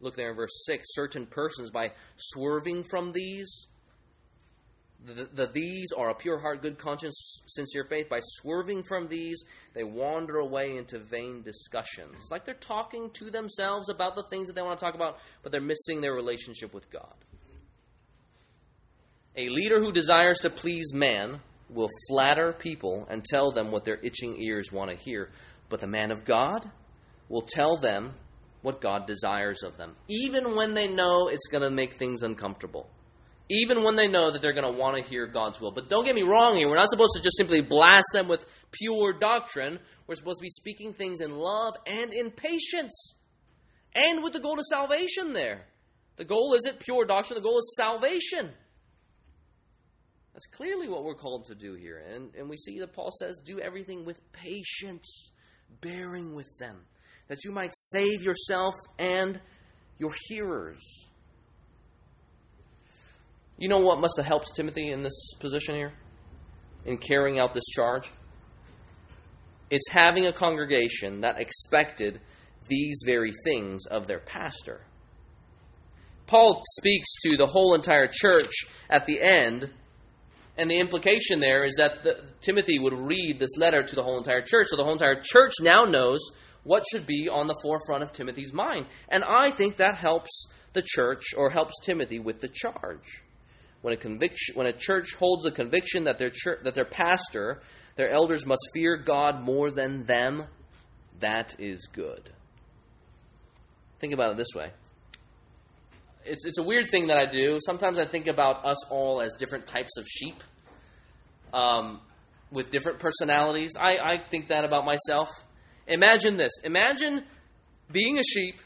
[0.00, 3.66] look there in verse 6 certain persons, by swerving from these,
[5.04, 8.08] the, the, these are a pure heart, good conscience, sincere faith.
[8.08, 9.44] By swerving from these,
[9.74, 12.14] they wander away into vain discussions.
[12.18, 15.18] It's like they're talking to themselves about the things that they want to talk about,
[15.42, 17.14] but they're missing their relationship with God.
[19.36, 21.40] A leader who desires to please man
[21.70, 25.30] will flatter people and tell them what their itching ears want to hear,
[25.68, 26.68] but the man of God
[27.28, 28.14] will tell them
[28.62, 32.88] what God desires of them, even when they know it's going to make things uncomfortable.
[33.50, 35.70] Even when they know that they're going to want to hear God's will.
[35.70, 36.68] But don't get me wrong here.
[36.68, 39.78] We're not supposed to just simply blast them with pure doctrine.
[40.06, 43.14] We're supposed to be speaking things in love and in patience.
[43.94, 45.64] And with the goal of salvation there.
[46.16, 48.50] The goal isn't pure doctrine, the goal is salvation.
[50.34, 52.02] That's clearly what we're called to do here.
[52.12, 55.30] And, and we see that Paul says, do everything with patience,
[55.80, 56.84] bearing with them,
[57.28, 59.40] that you might save yourself and
[59.98, 61.06] your hearers.
[63.58, 65.92] You know what must have helped Timothy in this position here?
[66.84, 68.08] In carrying out this charge?
[69.70, 72.20] It's having a congregation that expected
[72.68, 74.80] these very things of their pastor.
[76.26, 79.70] Paul speaks to the whole entire church at the end
[80.58, 84.18] and the implication there is that the, Timothy would read this letter to the whole
[84.18, 84.66] entire church.
[84.68, 86.20] So the whole entire church now knows
[86.64, 88.86] what should be on the forefront of Timothy's mind.
[89.08, 93.22] And I think that helps the church or helps Timothy with the charge.
[93.80, 97.62] When a conviction when a church holds a conviction that their church, that their pastor,
[97.96, 100.44] their elders must fear God more than them,
[101.20, 102.30] that is good.
[104.00, 104.70] Think about it this way
[106.28, 107.58] it's, it's a weird thing that I do.
[107.64, 110.42] Sometimes I think about us all as different types of sheep
[111.52, 112.00] um,
[112.50, 113.72] with different personalities.
[113.78, 115.28] I, I think that about myself.
[115.88, 117.24] Imagine this imagine
[117.90, 118.56] being a sheep,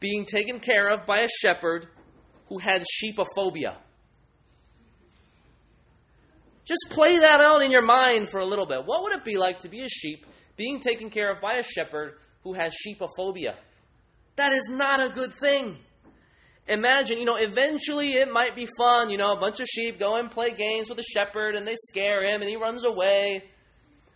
[0.00, 1.86] being taken care of by a shepherd
[2.48, 3.76] who had sheepophobia.
[6.64, 8.86] Just play that out in your mind for a little bit.
[8.86, 10.24] What would it be like to be a sheep
[10.56, 13.54] being taken care of by a shepherd who has sheepophobia?
[14.36, 15.76] That is not a good thing
[16.70, 19.10] imagine, you know, eventually it might be fun.
[19.10, 21.76] You know, a bunch of sheep go and play games with a shepherd and they
[21.76, 23.44] scare him and he runs away.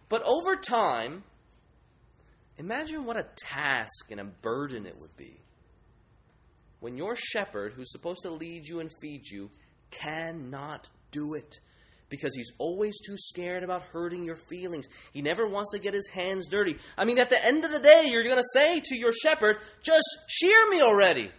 [0.09, 1.25] But over time,
[2.59, 5.41] imagine what a task and a burden it would be
[6.85, 9.49] when your shepherd, who's supposed to lead you and feed you,
[9.91, 11.59] cannot do it
[12.11, 14.87] because he's always too scared about hurting your feelings.
[15.15, 16.77] He never wants to get his hands dirty.
[16.99, 19.57] I mean, at the end of the day, you're going to say to your shepherd,
[19.83, 21.31] just shear me already.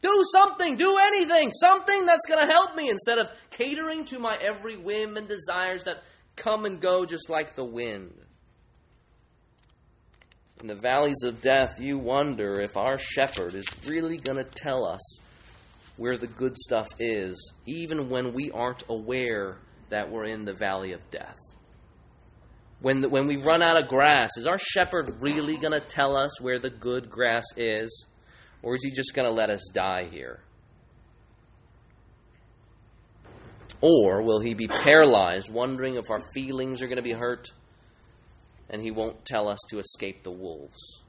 [0.00, 4.38] Do something, do anything, something that's going to help me instead of catering to my
[4.40, 6.02] every whim and desires that
[6.36, 8.14] come and go just like the wind.
[10.60, 14.86] In the valleys of death, you wonder if our shepherd is really going to tell
[14.86, 15.20] us
[15.98, 19.58] where the good stuff is, even when we aren't aware
[19.90, 21.36] that we're in the valley of death.
[22.80, 26.16] When, the, when we run out of grass, is our shepherd really going to tell
[26.16, 28.06] us where the good grass is?
[28.62, 30.40] Or is he just going to let us die here?
[33.80, 37.50] Or will he be paralyzed, wondering if our feelings are going to be hurt,
[38.70, 41.02] and he won't tell us to escape the wolves?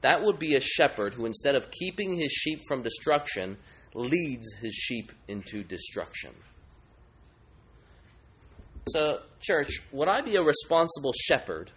[0.00, 3.58] That would be a shepherd who, instead of keeping his sheep from destruction,
[3.94, 6.30] leads his sheep into destruction.
[8.88, 11.70] So, church, would I be a responsible shepherd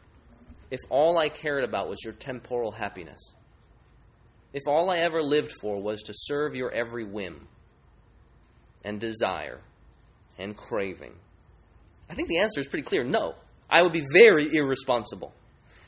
[0.72, 3.20] if all I cared about was your temporal happiness?
[4.54, 7.48] if all I ever lived for was to serve your every whim
[8.84, 9.60] and desire
[10.38, 11.16] and craving?
[12.10, 13.36] I think the answer is pretty clear no.
[13.74, 15.34] I would be very irresponsible.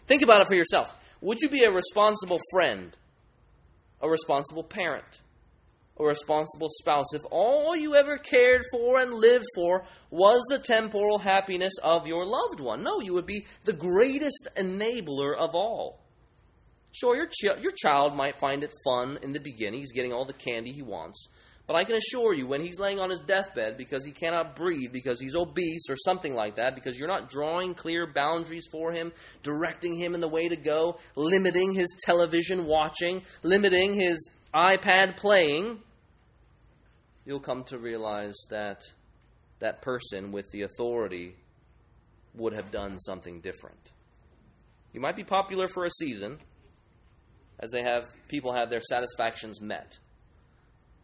[0.07, 0.91] Think about it for yourself.
[1.21, 2.97] Would you be a responsible friend,
[4.01, 5.21] a responsible parent,
[5.99, 11.19] a responsible spouse if all you ever cared for and lived for was the temporal
[11.19, 12.81] happiness of your loved one?
[12.81, 15.99] No, you would be the greatest enabler of all.
[16.91, 19.81] Sure, your, ch- your child might find it fun in the beginning.
[19.81, 21.27] He's getting all the candy he wants.
[21.67, 24.91] But I can assure you, when he's laying on his deathbed because he cannot breathe,
[24.93, 29.11] because he's obese or something like that, because you're not drawing clear boundaries for him,
[29.41, 35.79] directing him in the way to go, limiting his television watching, limiting his iPad playing,
[37.25, 38.83] you'll come to realize that
[39.59, 41.35] that person with the authority
[42.35, 43.91] would have done something different.
[44.93, 46.37] You might be popular for a season,
[47.59, 49.97] as they have people have their satisfactions met.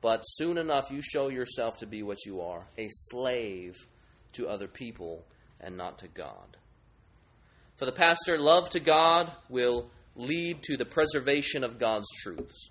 [0.01, 3.75] But soon enough you show yourself to be what you are, a slave
[4.33, 5.23] to other people
[5.59, 6.57] and not to God.
[7.77, 12.69] For the pastor, love to God will lead to the preservation of God's truths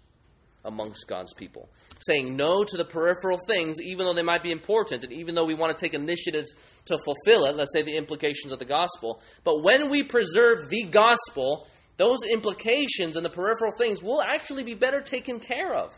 [0.65, 1.69] amongst God's people.
[2.01, 5.47] Saying no to the peripheral things, even though they might be important, and even though
[5.47, 6.55] we want to take initiatives
[6.87, 9.23] to fulfill it, let's say the implications of the gospel.
[9.45, 11.67] But when we preserve the gospel,
[11.97, 15.93] those implications and the peripheral things will actually be better taken care of.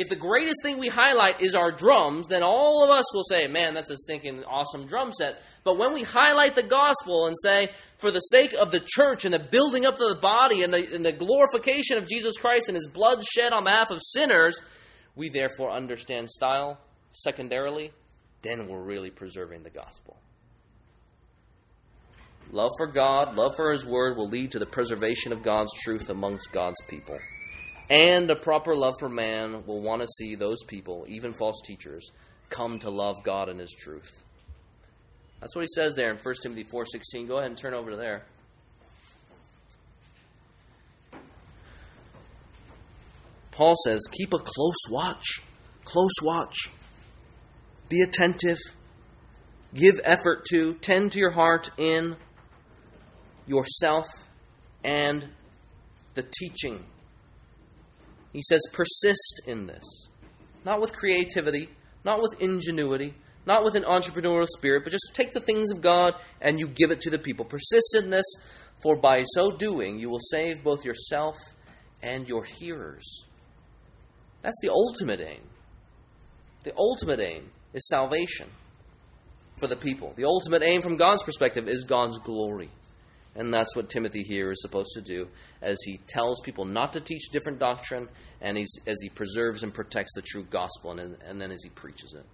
[0.00, 3.46] If the greatest thing we highlight is our drums, then all of us will say,
[3.48, 5.42] man, that's a stinking awesome drum set.
[5.62, 9.34] But when we highlight the gospel and say, for the sake of the church and
[9.34, 12.76] the building up of the body and the, and the glorification of Jesus Christ and
[12.76, 14.58] his blood shed on behalf of sinners,
[15.16, 16.78] we therefore understand style
[17.12, 17.92] secondarily,
[18.40, 20.16] then we're really preserving the gospel.
[22.52, 26.08] Love for God, love for His Word will lead to the preservation of God's truth
[26.08, 27.18] amongst God's people.
[27.90, 32.12] And a proper love for man will want to see those people, even false teachers,
[32.48, 34.22] come to love God and His truth.
[35.40, 37.26] That's what he says there in 1 Timothy 4.16.
[37.26, 38.24] Go ahead and turn over to there.
[43.50, 45.40] Paul says, keep a close watch.
[45.84, 46.70] Close watch.
[47.88, 48.58] Be attentive.
[49.74, 52.16] Give effort to, tend to your heart in
[53.46, 54.06] yourself
[54.84, 55.28] and
[56.14, 56.84] the teaching
[58.32, 60.08] he says, persist in this.
[60.64, 61.68] Not with creativity,
[62.04, 63.14] not with ingenuity,
[63.46, 66.90] not with an entrepreneurial spirit, but just take the things of God and you give
[66.90, 67.44] it to the people.
[67.44, 68.26] Persist in this,
[68.82, 71.36] for by so doing, you will save both yourself
[72.02, 73.24] and your hearers.
[74.42, 75.42] That's the ultimate aim.
[76.64, 78.48] The ultimate aim is salvation
[79.56, 80.12] for the people.
[80.16, 82.70] The ultimate aim from God's perspective is God's glory.
[83.34, 85.28] And that's what Timothy here is supposed to do
[85.62, 88.08] as he tells people not to teach different doctrine
[88.40, 92.14] and as he preserves and protects the true gospel and, and then as he preaches
[92.14, 92.24] it.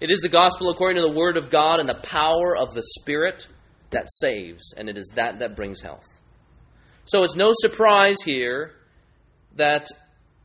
[0.00, 2.82] It is the gospel according to the word of God and the power of the
[3.00, 3.46] Spirit
[3.90, 6.06] that saves, and it is that that brings health.
[7.04, 8.72] So it's no surprise here
[9.56, 9.86] that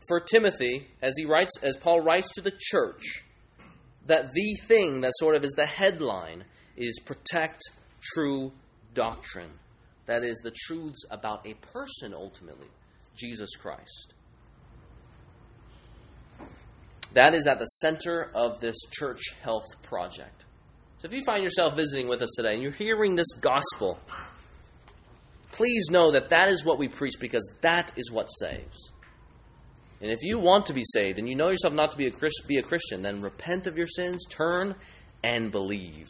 [0.07, 3.23] for Timothy, as he writes, as Paul writes to the church,
[4.07, 6.43] that the thing that sort of is the headline
[6.77, 7.61] is protect
[8.01, 8.51] true
[8.93, 9.51] doctrine.
[10.05, 12.67] That is, the truths about a person ultimately,
[13.15, 14.13] Jesus Christ.
[17.13, 20.43] That is at the center of this church health project.
[20.99, 23.99] So if you find yourself visiting with us today and you're hearing this gospel,
[25.51, 28.91] please know that that is what we preach because that is what saves.
[30.01, 32.11] And if you want to be saved and you know yourself not to be a,
[32.11, 34.75] Christ, be a Christian, then repent of your sins, turn,
[35.23, 36.09] and believe.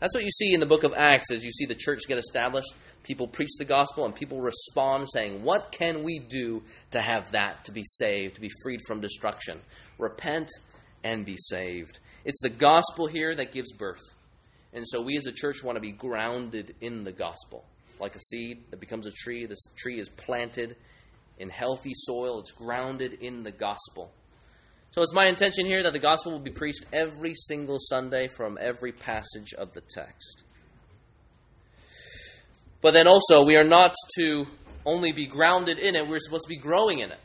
[0.00, 2.18] That's what you see in the book of Acts as you see the church get
[2.18, 2.72] established.
[3.08, 7.64] People preach the gospel and people respond saying, What can we do to have that,
[7.64, 9.60] to be saved, to be freed from destruction?
[9.96, 10.50] Repent
[11.02, 12.00] and be saved.
[12.26, 14.02] It's the gospel here that gives birth.
[14.74, 17.64] And so we as a church want to be grounded in the gospel.
[17.98, 20.76] Like a seed that becomes a tree, this tree is planted
[21.38, 24.12] in healthy soil, it's grounded in the gospel.
[24.90, 28.58] So it's my intention here that the gospel will be preached every single Sunday from
[28.60, 30.42] every passage of the text.
[32.80, 34.46] But then also, we are not to
[34.86, 37.20] only be grounded in it, we're supposed to be growing in it.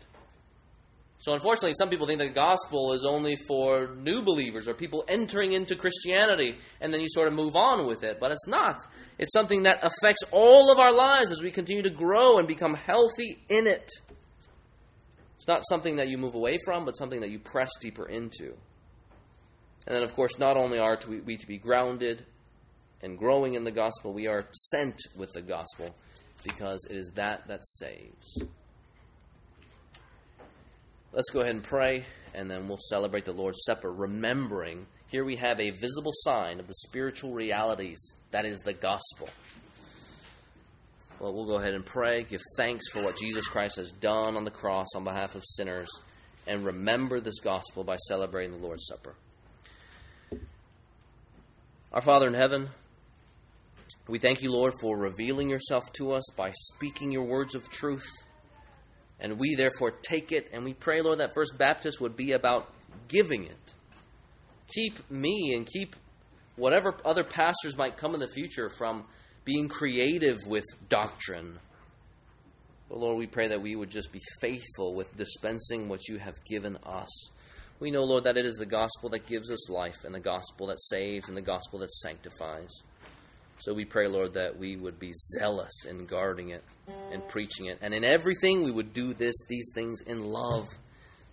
[1.19, 5.05] So, unfortunately, some people think that the gospel is only for new believers or people
[5.07, 8.19] entering into Christianity, and then you sort of move on with it.
[8.19, 8.85] But it's not.
[9.17, 12.73] It's something that affects all of our lives as we continue to grow and become
[12.73, 13.89] healthy in it.
[15.35, 18.53] It's not something that you move away from, but something that you press deeper into.
[19.87, 22.25] And then, of course, not only are we to be grounded
[23.03, 25.93] and growing in the gospel, we are sent with the gospel
[26.43, 28.41] because it is that that saves.
[31.11, 35.35] Let's go ahead and pray, and then we'll celebrate the Lord's Supper, remembering here we
[35.35, 39.29] have a visible sign of the spiritual realities that is the gospel.
[41.19, 44.43] Well, we'll go ahead and pray, give thanks for what Jesus Christ has done on
[44.43, 45.87] the cross on behalf of sinners,
[46.47, 49.13] and remember this gospel by celebrating the Lord's Supper.
[51.93, 52.69] Our Father in heaven,
[54.07, 58.05] we thank you, Lord, for revealing yourself to us by speaking your words of truth.
[59.19, 62.69] And we therefore take it, and we pray, Lord, that First Baptist would be about
[63.07, 63.73] giving it.
[64.73, 65.95] Keep me and keep
[66.57, 69.05] whatever other pastors might come in the future from
[69.45, 71.59] being creative with doctrine.
[72.89, 76.43] But Lord, we pray that we would just be faithful with dispensing what you have
[76.45, 77.29] given us.
[77.79, 80.67] We know, Lord, that it is the gospel that gives us life, and the gospel
[80.67, 82.71] that saves, and the gospel that sanctifies.
[83.63, 86.65] So we pray, Lord, that we would be zealous in guarding it
[87.13, 90.67] and preaching it, and in everything we would do this, these things in love,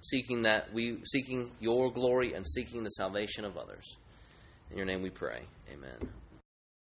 [0.01, 3.97] seeking that we seeking your glory and seeking the salvation of others.
[4.71, 5.41] In your name we pray.
[5.73, 6.20] Amen.